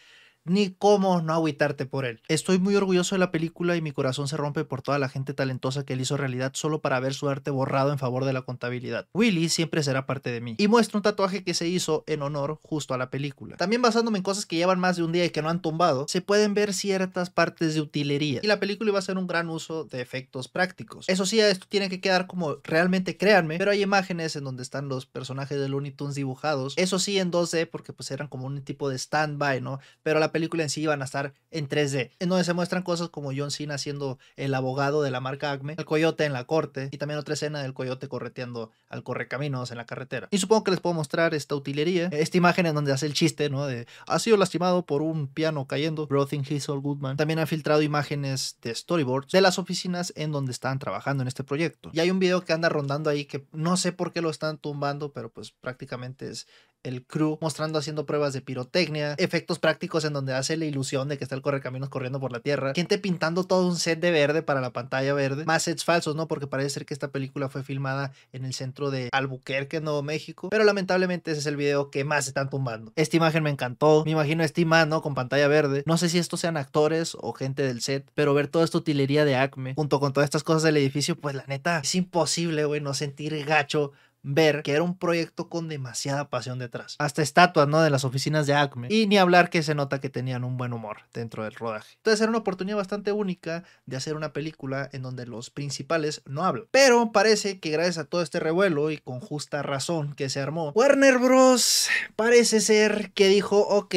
ni 0.46 0.70
cómo 0.70 1.20
no 1.20 1.32
agüitarte 1.32 1.86
por 1.86 2.04
él. 2.04 2.22
Estoy 2.28 2.58
muy 2.58 2.76
orgulloso 2.76 3.14
de 3.14 3.18
la 3.18 3.30
película 3.30 3.76
y 3.76 3.82
mi 3.82 3.92
corazón 3.92 4.28
se 4.28 4.36
rompe 4.36 4.64
por 4.64 4.82
toda 4.82 4.98
la 4.98 5.08
gente 5.08 5.34
talentosa 5.34 5.84
que 5.84 5.92
él 5.92 6.00
hizo 6.00 6.16
realidad 6.16 6.52
solo 6.54 6.80
para 6.80 7.00
ver 7.00 7.14
su 7.14 7.28
arte 7.28 7.50
borrado 7.50 7.92
en 7.92 7.98
favor 7.98 8.24
de 8.24 8.32
la 8.32 8.42
contabilidad. 8.42 9.06
Willy 9.14 9.48
siempre 9.48 9.82
será 9.82 10.06
parte 10.06 10.30
de 10.30 10.40
mí. 10.40 10.54
Y 10.58 10.68
muestra 10.68 10.98
un 10.98 11.02
tatuaje 11.02 11.44
que 11.44 11.54
se 11.54 11.68
hizo 11.68 12.04
en 12.06 12.22
honor 12.22 12.58
justo 12.62 12.94
a 12.94 12.98
la 12.98 13.10
película. 13.10 13.56
También 13.56 13.82
basándome 13.82 14.18
en 14.18 14.24
cosas 14.24 14.46
que 14.46 14.56
llevan 14.56 14.80
más 14.80 14.96
de 14.96 15.02
un 15.02 15.12
día 15.12 15.24
y 15.24 15.30
que 15.30 15.42
no 15.42 15.48
han 15.48 15.62
tumbado, 15.62 16.06
se 16.08 16.20
pueden 16.20 16.54
ver 16.54 16.72
ciertas 16.72 17.30
partes 17.30 17.74
de 17.74 17.80
utilería. 17.80 18.40
Y 18.42 18.46
la 18.46 18.60
película 18.60 18.90
iba 18.90 18.98
a 18.98 19.02
ser 19.02 19.18
un 19.18 19.26
gran 19.26 19.48
uso 19.48 19.84
de 19.84 20.00
efectos 20.00 20.48
prácticos. 20.48 21.08
Eso 21.08 21.26
sí, 21.26 21.40
esto 21.40 21.66
tiene 21.68 21.88
que 21.88 22.00
quedar 22.00 22.26
como 22.26 22.56
realmente 22.64 23.16
créanme, 23.16 23.58
pero 23.58 23.70
hay 23.70 23.82
imágenes 23.82 24.36
en 24.36 24.44
donde 24.44 24.62
están 24.62 24.88
los 24.88 25.06
personajes 25.06 25.58
de 25.58 25.68
Looney 25.68 25.92
Tunes 25.92 26.14
dibujados. 26.14 26.74
Eso 26.76 26.98
sí 26.98 27.18
en 27.18 27.30
2D 27.30 27.68
porque 27.70 27.92
pues 27.92 28.10
eran 28.10 28.28
como 28.28 28.46
un 28.46 28.62
tipo 28.62 28.88
de 28.88 28.96
stand-by, 28.96 29.60
¿no? 29.60 29.80
Pero 30.02 30.20
la 30.20 30.32
película 30.37 30.64
en 30.64 30.69
sí 30.69 30.83
iban 30.83 31.00
a 31.00 31.07
estar 31.07 31.33
en 31.50 31.66
3D, 31.66 32.11
en 32.19 32.28
donde 32.28 32.45
se 32.45 32.52
muestran 32.52 32.83
cosas 32.83 33.09
como 33.09 33.31
John 33.35 33.50
Cena 33.50 33.78
siendo 33.78 34.19
el 34.37 34.52
abogado 34.52 35.00
de 35.00 35.11
la 35.11 35.19
marca 35.19 35.50
Acme, 35.50 35.76
el 35.78 35.87
coyote 35.87 36.26
en 36.26 36.35
la 36.35 36.45
corte 36.45 36.90
y 36.93 36.99
también 36.99 37.19
otra 37.19 37.33
escena 37.33 37.62
del 37.62 37.73
coyote 37.73 38.07
correteando 38.07 38.71
al 38.90 39.02
correcaminos 39.02 39.71
en 39.71 39.78
la 39.78 39.87
carretera. 39.87 40.28
Y 40.31 40.37
supongo 40.37 40.64
que 40.64 40.73
les 40.73 40.81
puedo 40.81 40.93
mostrar 40.93 41.33
esta 41.33 41.55
utilería, 41.55 42.09
esta 42.12 42.37
imagen 42.37 42.66
en 42.66 42.75
donde 42.75 42.93
hace 42.93 43.07
el 43.07 43.14
chiste, 43.14 43.49
¿no? 43.49 43.66
De 43.66 43.87
ha 44.07 44.19
sido 44.19 44.37
lastimado 44.37 44.85
por 44.85 45.00
un 45.00 45.26
piano 45.26 45.66
cayendo, 45.66 46.07
Brothing 46.07 46.43
Hazel 46.43 46.81
Goodman. 46.81 47.16
También 47.16 47.38
ha 47.38 47.47
filtrado 47.47 47.81
imágenes 47.81 48.59
de 48.61 48.75
storyboards 48.75 49.33
de 49.33 49.40
las 49.40 49.59
oficinas 49.59 50.12
en 50.16 50.33
donde 50.33 50.52
están 50.52 50.78
trabajando 50.78 51.23
en 51.23 51.28
este 51.28 51.45
proyecto. 51.45 51.88
Y 51.95 52.00
hay 52.00 52.11
un 52.11 52.19
video 52.19 52.45
que 52.45 52.52
anda 52.52 52.69
rondando 52.69 53.09
ahí 53.09 53.25
que 53.25 53.47
no 53.52 53.78
sé 53.78 53.93
por 53.93 54.12
qué 54.12 54.21
lo 54.21 54.28
están 54.28 54.59
tumbando, 54.59 55.12
pero 55.12 55.31
pues 55.31 55.52
prácticamente 55.52 56.28
es 56.28 56.47
el 56.87 57.05
crew 57.05 57.38
mostrando 57.40 57.78
haciendo 57.78 58.07
pruebas 58.07 58.33
de 58.33 58.40
pirotecnia, 58.40 59.14
efectos 59.19 59.59
prácticos 59.59 60.05
en 60.05 60.12
donde 60.12 60.35
hace 60.35 60.57
la 60.57 60.64
ilusión 60.64 61.09
de 61.09 61.19
que 61.19 61.25
está 61.25 61.35
el 61.35 61.43
correcaminos 61.43 61.88
corriendo 61.88 62.21
por 62.21 62.33
la 62.33 62.40
tierra, 62.40 62.73
gente 62.75 62.99
pintando 62.99 63.45
todo 63.45 63.66
un 63.66 63.76
set 63.76 64.00
de 64.00 64.11
verde 64.11 64.43
para 64.43 64.61
la 64.61 64.73
pantalla 64.73 65.12
verde, 65.14 65.45
más 65.45 65.64
sets 65.64 65.85
falsos, 65.85 66.14
¿no? 66.14 66.28
Porque 66.28 66.47
parece 66.47 66.71
ser 66.71 66.87
que 66.87 66.95
esta 66.95 67.09
película 67.09 67.49
fue 67.49 67.62
filmada 67.62 68.12
en 68.33 68.45
el 68.45 68.55
centro 68.55 68.90
de 68.90 69.09
Albuquerque, 69.12 69.81
Nuevo 69.81 70.02
México, 70.02 70.49
pero 70.50 70.64
lamentablemente 70.64 71.33
ese 71.33 71.40
es 71.40 71.47
el 71.47 71.57
video 71.57 71.90
que 71.90 72.05
más 72.05 72.28
están 72.28 72.50
tumbando. 72.50 72.93
Esta 72.97 73.16
imagen 73.16 73.43
me 73.43 73.50
encantó, 73.50 74.05
me 74.05 74.12
imagino 74.12 74.45
a 74.45 74.49
Steve 74.49 74.66
¿no? 74.87 75.00
Con 75.00 75.14
pantalla 75.14 75.49
verde. 75.49 75.83
No 75.87 75.97
sé 75.97 76.09
si 76.09 76.19
estos 76.19 76.40
sean 76.40 76.57
actores 76.57 77.16
o 77.21 77.33
gente 77.33 77.62
del 77.62 77.81
set, 77.81 78.11
pero 78.14 78.35
ver 78.35 78.49
toda 78.49 78.64
esta 78.64 78.78
utilería 78.78 79.25
de 79.25 79.37
Acme 79.37 79.75
junto 79.75 80.00
con 80.00 80.12
todas 80.12 80.26
estas 80.26 80.43
cosas 80.43 80.62
del 80.62 80.76
edificio, 80.76 81.16
pues 81.16 81.35
la 81.35 81.45
neta 81.47 81.81
es 81.83 81.95
imposible, 81.95 82.64
güey, 82.64 82.81
no 82.81 82.95
sentir 82.95 83.45
gacho 83.45 83.93
ver 84.26 84.62
que 84.62 84.73
era 84.73 84.83
un 84.83 84.99
proyecto 84.99 85.49
con 85.49 85.68
demasiada 85.68 86.28
pasión 86.28 86.59
detrás. 86.59 86.97
Hasta 86.99 87.23
estatuas, 87.23 87.68
¿no? 87.68 87.80
De 87.80 87.90
las 87.90 88.04
oficinas 88.04 88.47
de 88.47 88.54
Acme. 88.54 88.88
Y 88.90 89.06
ni 89.06 89.18
hablar 89.18 89.50
que 89.50 89.62
se 89.62 89.75
nota 89.75 90.00
que 90.00 90.11
tenían 90.11 90.45
un 90.45 90.56
buen 90.56 90.73
humor 90.73 90.99
dentro 91.14 91.45
del 91.45 91.54
rodaje. 91.54 91.95
Entonces 91.99 92.21
era 92.21 92.30
una 92.30 92.38
oportunidad 92.38 92.76
bastante 92.76 93.12
única 93.12 93.62
de 93.87 93.97
hacer 93.97 94.16
una 94.16 94.33
película 94.33 94.90
en 94.92 95.02
donde 95.02 95.26
los 95.26 95.50
principales 95.50 96.23
no 96.26 96.45
hablan. 96.45 96.66
Pero 96.73 97.12
parece 97.12 97.61
que 97.61 97.71
gracias 97.71 97.99
a 97.99 98.04
todo 98.04 98.23
este 98.23 98.40
revuelo 98.40 98.90
y 98.90 98.99
con 98.99 99.21
justa 99.21 99.62
razón 99.62 100.14
que 100.14 100.28
se 100.28 100.40
armó, 100.40 100.71
Warner 100.75 101.18
Bros. 101.18 101.88
parece 102.16 102.61
ser 102.61 103.12
que 103.12 103.28
dijo, 103.28 103.61
ok, 103.61 103.95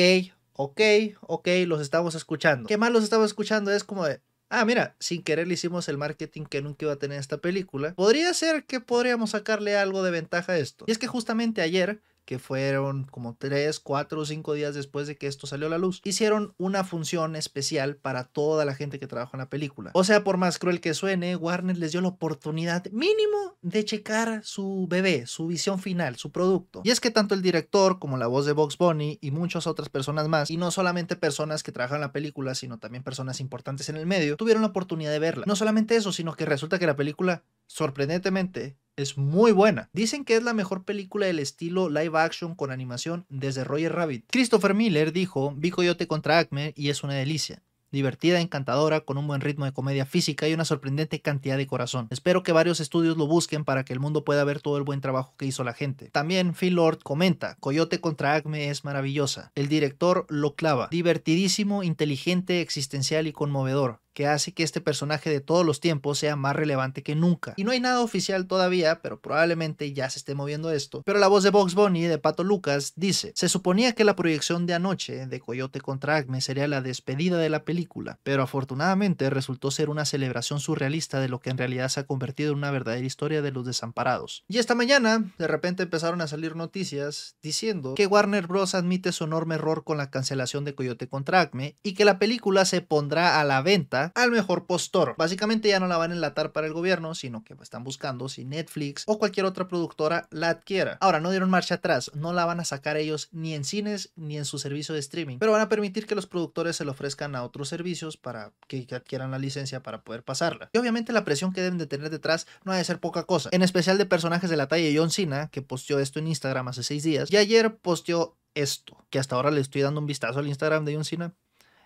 ok, 0.53 0.81
ok, 1.21 1.47
los 1.65 1.81
estamos 1.81 2.15
escuchando. 2.15 2.67
¿Qué 2.67 2.77
más 2.77 2.91
los 2.91 3.03
estamos 3.03 3.27
escuchando? 3.27 3.71
Es 3.71 3.83
como 3.83 4.05
de, 4.05 4.21
ah, 4.49 4.65
mira, 4.65 4.95
sin 4.99 5.23
querer 5.23 5.47
le 5.47 5.53
hicimos 5.53 5.87
el 5.89 5.97
marketing 5.97 6.45
que 6.45 6.61
nunca 6.61 6.85
iba 6.85 6.93
a 6.93 6.99
tener 6.99 7.19
esta 7.19 7.37
película, 7.37 7.93
podría 7.95 8.33
ser 8.33 8.65
que 8.65 8.79
podríamos 8.79 9.31
sacarle 9.31 9.77
algo 9.77 10.03
de 10.03 10.11
ventaja 10.11 10.53
a 10.53 10.57
esto. 10.57 10.85
Y 10.87 10.91
es 10.91 10.97
que 10.97 11.07
justamente 11.07 11.61
ayer 11.61 12.01
que 12.29 12.37
fueron 12.37 13.05
como 13.05 13.33
3, 13.33 13.79
4 13.79 14.21
o 14.21 14.23
5 14.23 14.53
días 14.53 14.75
después 14.75 15.07
de 15.07 15.17
que 15.17 15.25
esto 15.25 15.47
salió 15.47 15.65
a 15.65 15.71
la 15.71 15.79
luz, 15.79 15.99
hicieron 16.03 16.53
una 16.59 16.83
función 16.83 17.35
especial 17.35 17.95
para 17.95 18.23
toda 18.23 18.65
la 18.65 18.75
gente 18.75 18.99
que 18.99 19.07
trabajó 19.07 19.35
en 19.35 19.39
la 19.39 19.49
película. 19.49 19.89
O 19.95 20.03
sea, 20.03 20.23
por 20.23 20.37
más 20.37 20.59
cruel 20.59 20.79
que 20.79 20.93
suene, 20.93 21.35
Warner 21.35 21.79
les 21.79 21.91
dio 21.91 22.01
la 22.01 22.09
oportunidad 22.09 22.85
mínimo 22.91 23.57
de 23.63 23.83
checar 23.83 24.41
su 24.43 24.85
bebé, 24.87 25.25
su 25.25 25.47
visión 25.47 25.79
final, 25.79 26.17
su 26.17 26.31
producto. 26.31 26.81
Y 26.83 26.91
es 26.91 26.99
que 26.99 27.09
tanto 27.09 27.33
el 27.33 27.41
director 27.41 27.97
como 27.97 28.15
la 28.15 28.27
voz 28.27 28.45
de 28.45 28.53
Box 28.53 28.77
Bunny 28.77 29.17
y 29.19 29.31
muchas 29.31 29.65
otras 29.65 29.89
personas 29.89 30.27
más, 30.27 30.51
y 30.51 30.57
no 30.57 30.69
solamente 30.69 31.15
personas 31.15 31.63
que 31.63 31.71
trabajan 31.71 31.95
en 31.95 32.01
la 32.01 32.11
película, 32.11 32.53
sino 32.53 32.77
también 32.77 33.03
personas 33.03 33.39
importantes 33.39 33.89
en 33.89 33.97
el 33.97 34.05
medio, 34.05 34.37
tuvieron 34.37 34.61
la 34.61 34.67
oportunidad 34.67 35.09
de 35.09 35.17
verla. 35.17 35.45
No 35.47 35.55
solamente 35.55 35.95
eso, 35.95 36.11
sino 36.11 36.35
que 36.35 36.45
resulta 36.45 36.77
que 36.77 36.85
la 36.85 36.95
película, 36.95 37.41
sorprendentemente, 37.65 38.77
es 39.01 39.17
muy 39.17 39.51
buena. 39.51 39.89
Dicen 39.93 40.25
que 40.25 40.35
es 40.35 40.43
la 40.43 40.53
mejor 40.53 40.83
película 40.83 41.25
del 41.25 41.39
estilo 41.39 41.89
live 41.89 42.17
action 42.19 42.55
con 42.55 42.71
animación 42.71 43.25
desde 43.29 43.63
Roger 43.63 43.93
Rabbit. 43.93 44.25
Christopher 44.29 44.73
Miller 44.73 45.13
dijo, 45.13 45.53
vi 45.55 45.71
Coyote 45.71 46.07
contra 46.07 46.39
Acme 46.39 46.73
y 46.75 46.89
es 46.89 47.03
una 47.03 47.13
delicia 47.13 47.63
divertida, 47.91 48.39
encantadora, 48.39 49.01
con 49.01 49.17
un 49.17 49.27
buen 49.27 49.41
ritmo 49.41 49.65
de 49.65 49.71
comedia 49.71 50.05
física 50.05 50.47
y 50.47 50.53
una 50.53 50.65
sorprendente 50.65 51.21
cantidad 51.21 51.57
de 51.57 51.67
corazón. 51.67 52.07
Espero 52.11 52.43
que 52.43 52.51
varios 52.51 52.79
estudios 52.79 53.17
lo 53.17 53.27
busquen 53.27 53.65
para 53.65 53.83
que 53.83 53.93
el 53.93 53.99
mundo 53.99 54.23
pueda 54.23 54.43
ver 54.43 54.61
todo 54.61 54.77
el 54.77 54.83
buen 54.83 55.01
trabajo 55.01 55.33
que 55.37 55.45
hizo 55.45 55.63
la 55.63 55.73
gente. 55.73 56.09
También 56.11 56.53
Phil 56.53 56.75
Lord 56.75 56.99
comenta, 57.03 57.55
Coyote 57.59 57.99
contra 57.99 58.35
Acme 58.35 58.69
es 58.69 58.83
maravillosa. 58.83 59.51
El 59.55 59.69
director 59.69 60.25
lo 60.29 60.55
clava, 60.55 60.87
divertidísimo, 60.91 61.83
inteligente, 61.83 62.61
existencial 62.61 63.27
y 63.27 63.33
conmovedor 63.33 64.01
que 64.19 64.27
hace 64.27 64.51
que 64.51 64.63
este 64.63 64.81
personaje 64.81 65.29
de 65.29 65.39
todos 65.39 65.65
los 65.65 65.79
tiempos 65.79 66.19
sea 66.19 66.35
más 66.35 66.53
relevante 66.53 67.03
que 67.03 67.15
nunca. 67.15 67.53
Y 67.55 67.63
no 67.63 67.71
hay 67.71 67.79
nada 67.79 68.01
oficial 68.01 68.47
todavía, 68.47 69.01
pero 69.01 69.21
probablemente 69.21 69.93
ya 69.93 70.09
se 70.09 70.19
esté 70.19 70.35
moviendo 70.35 70.71
esto. 70.71 71.03
Pero 71.05 71.19
la 71.19 71.29
voz 71.29 71.41
de 71.43 71.51
Box 71.51 71.73
Bunny 71.73 72.01
de 72.01 72.17
Pato 72.17 72.43
Lucas 72.43 72.91
dice, 72.97 73.31
se 73.33 73.47
suponía 73.47 73.93
que 73.93 74.03
la 74.03 74.17
proyección 74.17 74.65
de 74.65 74.73
anoche 74.73 75.25
de 75.25 75.39
Coyote 75.39 75.79
contra 75.79 76.17
Acme 76.17 76.41
sería 76.41 76.67
la 76.67 76.81
despedida 76.81 77.37
de 77.37 77.49
la 77.49 77.63
película, 77.63 78.19
pero 78.23 78.43
afortunadamente 78.43 79.29
resultó 79.29 79.71
ser 79.71 79.89
una 79.89 80.03
celebración 80.03 80.59
surrealista 80.59 81.21
de 81.21 81.29
lo 81.29 81.39
que 81.39 81.51
en 81.51 81.57
realidad 81.57 81.87
se 81.87 82.01
ha 82.01 82.05
convertido 82.05 82.51
en 82.51 82.57
una 82.57 82.71
verdadera 82.71 83.07
historia 83.07 83.41
de 83.41 83.53
los 83.53 83.65
desamparados. 83.65 84.43
Y 84.49 84.57
esta 84.57 84.75
mañana, 84.75 85.31
de 85.37 85.47
repente 85.47 85.83
empezaron 85.83 86.19
a 86.19 86.27
salir 86.27 86.57
noticias 86.57 87.37
diciendo 87.41 87.95
que 87.95 88.05
Warner 88.05 88.47
Bros. 88.47 88.75
admite 88.75 89.13
su 89.13 89.23
enorme 89.23 89.55
error 89.55 89.85
con 89.85 89.97
la 89.97 90.11
cancelación 90.11 90.65
de 90.65 90.75
Coyote 90.75 91.07
contra 91.07 91.39
Acme 91.39 91.77
y 91.83 91.93
que 91.93 92.03
la 92.03 92.19
película 92.19 92.65
se 92.65 92.81
pondrá 92.81 93.39
a 93.39 93.45
la 93.45 93.61
venta 93.61 94.08
al 94.15 94.31
mejor 94.31 94.65
postor. 94.65 95.15
Básicamente 95.17 95.69
ya 95.69 95.79
no 95.79 95.87
la 95.87 95.97
van 95.97 96.11
a 96.11 96.15
enlatar 96.15 96.51
para 96.51 96.67
el 96.67 96.73
gobierno, 96.73 97.15
sino 97.15 97.43
que 97.43 97.55
están 97.61 97.83
buscando 97.83 98.29
si 98.29 98.45
Netflix 98.45 99.03
o 99.07 99.19
cualquier 99.19 99.45
otra 99.45 99.67
productora 99.67 100.27
la 100.31 100.49
adquiera. 100.49 100.97
Ahora, 101.01 101.19
no 101.19 101.31
dieron 101.31 101.49
marcha 101.49 101.75
atrás, 101.75 102.11
no 102.13 102.33
la 102.33 102.45
van 102.45 102.59
a 102.59 102.65
sacar 102.65 102.97
ellos 102.97 103.29
ni 103.31 103.53
en 103.53 103.63
cines 103.63 104.11
ni 104.15 104.37
en 104.37 104.45
su 104.45 104.59
servicio 104.59 104.93
de 104.93 104.99
streaming, 104.99 105.37
pero 105.39 105.51
van 105.51 105.61
a 105.61 105.69
permitir 105.69 106.07
que 106.07 106.15
los 106.15 106.27
productores 106.27 106.75
se 106.75 106.85
lo 106.85 106.91
ofrezcan 106.91 107.35
a 107.35 107.43
otros 107.43 107.69
servicios 107.69 108.17
para 108.17 108.53
que 108.67 108.87
adquieran 108.91 109.31
la 109.31 109.39
licencia 109.39 109.81
para 109.83 110.03
poder 110.03 110.23
pasarla. 110.23 110.69
Y 110.73 110.77
obviamente 110.77 111.13
la 111.13 111.25
presión 111.25 111.53
que 111.53 111.61
deben 111.61 111.77
de 111.77 111.87
tener 111.87 112.09
detrás 112.09 112.47
no 112.63 112.71
ha 112.71 112.77
de 112.77 112.83
ser 112.83 112.99
poca 112.99 113.23
cosa, 113.23 113.49
en 113.51 113.61
especial 113.61 113.97
de 113.97 114.05
personajes 114.05 114.49
de 114.49 114.57
la 114.57 114.67
talla 114.67 114.85
de 114.85 114.97
John 114.97 115.11
Cena, 115.11 115.49
que 115.49 115.61
posteó 115.61 115.99
esto 115.99 116.19
en 116.19 116.27
Instagram 116.27 116.67
hace 116.67 116.83
seis 116.83 117.03
días, 117.03 117.31
y 117.31 117.37
ayer 117.37 117.77
posteó 117.77 118.37
esto, 118.55 118.97
que 119.09 119.19
hasta 119.19 119.35
ahora 119.35 119.51
le 119.51 119.61
estoy 119.61 119.81
dando 119.81 120.01
un 120.01 120.07
vistazo 120.07 120.39
al 120.39 120.47
Instagram 120.47 120.85
de 120.85 120.95
John 120.95 121.05
Cena. 121.05 121.33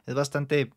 Es 0.06 0.15
bastante 0.15 0.74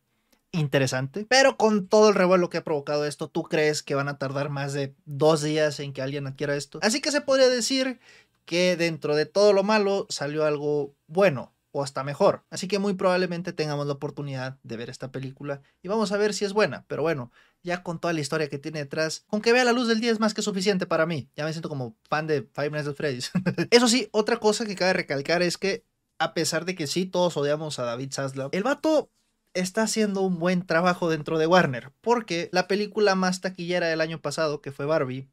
interesante. 0.51 1.25
Pero 1.29 1.57
con 1.57 1.87
todo 1.87 2.09
el 2.09 2.15
revuelo 2.15 2.49
que 2.49 2.57
ha 2.57 2.63
provocado 2.63 3.05
esto, 3.05 3.29
¿tú 3.29 3.43
crees 3.43 3.83
que 3.83 3.95
van 3.95 4.07
a 4.07 4.17
tardar 4.17 4.49
más 4.49 4.73
de 4.73 4.95
dos 5.05 5.41
días 5.41 5.79
en 5.79 5.93
que 5.93 6.01
alguien 6.01 6.27
adquiera 6.27 6.55
esto? 6.55 6.79
Así 6.81 7.01
que 7.01 7.11
se 7.11 7.21
podría 7.21 7.49
decir 7.49 7.99
que 8.45 8.77
dentro 8.77 9.15
de 9.15 9.25
todo 9.25 9.53
lo 9.53 9.63
malo 9.63 10.07
salió 10.09 10.45
algo 10.45 10.95
bueno 11.07 11.53
o 11.71 11.83
hasta 11.83 12.03
mejor. 12.03 12.45
Así 12.49 12.67
que 12.67 12.79
muy 12.79 12.93
probablemente 12.93 13.53
tengamos 13.53 13.87
la 13.87 13.93
oportunidad 13.93 14.57
de 14.63 14.77
ver 14.77 14.89
esta 14.89 15.11
película 15.11 15.61
y 15.81 15.89
vamos 15.89 16.11
a 16.11 16.17
ver 16.17 16.33
si 16.33 16.45
es 16.45 16.53
buena. 16.53 16.85
Pero 16.87 17.01
bueno, 17.01 17.31
ya 17.61 17.83
con 17.83 17.99
toda 17.99 18.13
la 18.13 18.21
historia 18.21 18.47
que 18.47 18.57
tiene 18.57 18.79
detrás, 18.79 19.25
con 19.27 19.41
que 19.41 19.53
vea 19.53 19.65
la 19.65 19.73
luz 19.73 19.87
del 19.87 19.99
día 19.99 20.11
es 20.11 20.19
más 20.19 20.33
que 20.33 20.41
suficiente 20.41 20.85
para 20.85 21.05
mí. 21.05 21.29
Ya 21.35 21.45
me 21.45 21.51
siento 21.51 21.69
como 21.69 21.95
fan 22.09 22.25
de 22.25 22.47
Five 22.53 22.71
Nights 22.71 22.87
at 22.87 22.95
Freddy's. 22.95 23.31
Eso 23.71 23.87
sí, 23.87 24.07
otra 24.11 24.37
cosa 24.37 24.65
que 24.65 24.75
cabe 24.75 24.93
recalcar 24.93 25.41
es 25.41 25.57
que 25.57 25.83
a 26.19 26.33
pesar 26.33 26.65
de 26.65 26.75
que 26.75 26.87
sí 26.87 27.05
todos 27.05 27.37
odiamos 27.37 27.77
a 27.79 27.83
David 27.83 28.11
Zaslav, 28.11 28.49
el 28.53 28.63
vato 28.63 29.11
está 29.59 29.83
haciendo 29.83 30.21
un 30.21 30.39
buen 30.39 30.65
trabajo 30.65 31.09
dentro 31.09 31.37
de 31.37 31.47
Warner, 31.47 31.91
porque 32.01 32.49
la 32.51 32.67
película 32.67 33.15
más 33.15 33.41
taquillera 33.41 33.87
del 33.87 34.01
año 34.01 34.21
pasado, 34.21 34.61
que 34.61 34.71
fue 34.71 34.85
Barbie, 34.85 35.29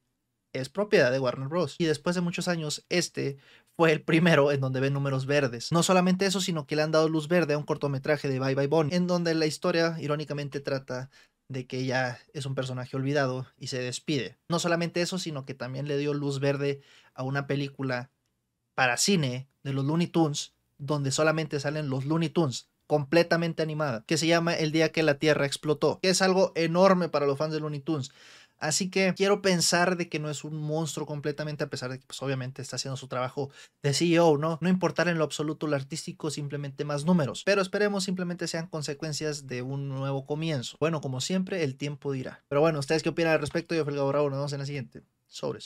es 0.52 0.68
propiedad 0.68 1.10
de 1.10 1.18
Warner 1.18 1.48
Bros. 1.48 1.76
Y 1.78 1.84
después 1.84 2.14
de 2.14 2.22
muchos 2.22 2.48
años, 2.48 2.86
este 2.88 3.36
fue 3.76 3.92
el 3.92 4.02
primero 4.02 4.52
en 4.52 4.60
donde 4.60 4.80
ve 4.80 4.90
números 4.90 5.26
verdes. 5.26 5.72
No 5.72 5.82
solamente 5.82 6.26
eso, 6.26 6.40
sino 6.40 6.66
que 6.66 6.76
le 6.76 6.82
han 6.82 6.92
dado 6.92 7.08
luz 7.08 7.28
verde 7.28 7.54
a 7.54 7.58
un 7.58 7.64
cortometraje 7.64 8.28
de 8.28 8.38
Bye 8.38 8.54
Bye 8.54 8.68
Bonnie, 8.68 8.94
en 8.94 9.06
donde 9.06 9.34
la 9.34 9.46
historia 9.46 9.96
irónicamente 10.00 10.60
trata 10.60 11.10
de 11.48 11.66
que 11.66 11.80
ella 11.80 12.20
es 12.32 12.46
un 12.46 12.54
personaje 12.54 12.96
olvidado 12.96 13.46
y 13.58 13.66
se 13.66 13.78
despide. 13.78 14.38
No 14.48 14.58
solamente 14.58 15.02
eso, 15.02 15.18
sino 15.18 15.44
que 15.44 15.54
también 15.54 15.88
le 15.88 15.98
dio 15.98 16.14
luz 16.14 16.40
verde 16.40 16.80
a 17.14 17.22
una 17.22 17.46
película 17.46 18.10
para 18.74 18.96
cine 18.96 19.48
de 19.62 19.72
los 19.72 19.84
Looney 19.84 20.06
Tunes, 20.06 20.54
donde 20.78 21.10
solamente 21.10 21.60
salen 21.60 21.90
los 21.90 22.04
Looney 22.04 22.28
Tunes, 22.28 22.68
completamente 22.86 23.62
animada, 23.62 24.04
que 24.06 24.16
se 24.16 24.26
llama 24.26 24.54
El 24.54 24.72
día 24.72 24.92
que 24.92 25.02
la 25.02 25.18
Tierra 25.18 25.46
explotó, 25.46 26.00
que 26.02 26.10
es 26.10 26.22
algo 26.22 26.52
enorme 26.54 27.08
para 27.08 27.26
los 27.26 27.38
fans 27.38 27.52
de 27.52 27.60
Looney 27.60 27.80
Tunes. 27.80 28.10
Así 28.58 28.88
que 28.88 29.12
quiero 29.14 29.42
pensar 29.42 29.96
de 29.96 30.08
que 30.08 30.18
no 30.18 30.30
es 30.30 30.44
un 30.44 30.56
monstruo 30.56 31.06
completamente, 31.06 31.64
a 31.64 31.68
pesar 31.68 31.90
de 31.90 31.98
que 31.98 32.06
pues, 32.06 32.22
obviamente 32.22 32.62
está 32.62 32.76
haciendo 32.76 32.96
su 32.96 33.08
trabajo 33.08 33.50
de 33.82 33.92
CEO, 33.92 34.38
¿no? 34.38 34.58
No 34.62 34.68
importar 34.68 35.08
en 35.08 35.18
lo 35.18 35.24
absoluto 35.24 35.66
lo 35.66 35.76
artístico, 35.76 36.30
simplemente 36.30 36.84
más 36.84 37.04
números. 37.04 37.42
Pero 37.44 37.60
esperemos 37.60 38.04
simplemente 38.04 38.48
sean 38.48 38.68
consecuencias 38.68 39.46
de 39.46 39.62
un 39.62 39.88
nuevo 39.88 40.24
comienzo. 40.24 40.76
Bueno, 40.80 41.00
como 41.00 41.20
siempre, 41.20 41.62
el 41.62 41.76
tiempo 41.76 42.12
dirá. 42.12 42.44
Pero 42.48 42.60
bueno, 42.60 42.78
¿ustedes 42.78 43.02
qué 43.02 43.10
opinan 43.10 43.32
al 43.32 43.40
respecto? 43.40 43.74
Yo, 43.74 43.84
Felga 43.84 44.04
Bravo, 44.04 44.30
nos 44.30 44.38
vemos 44.38 44.52
en 44.52 44.60
la 44.60 44.66
siguiente. 44.66 45.02
Sobres. 45.26 45.62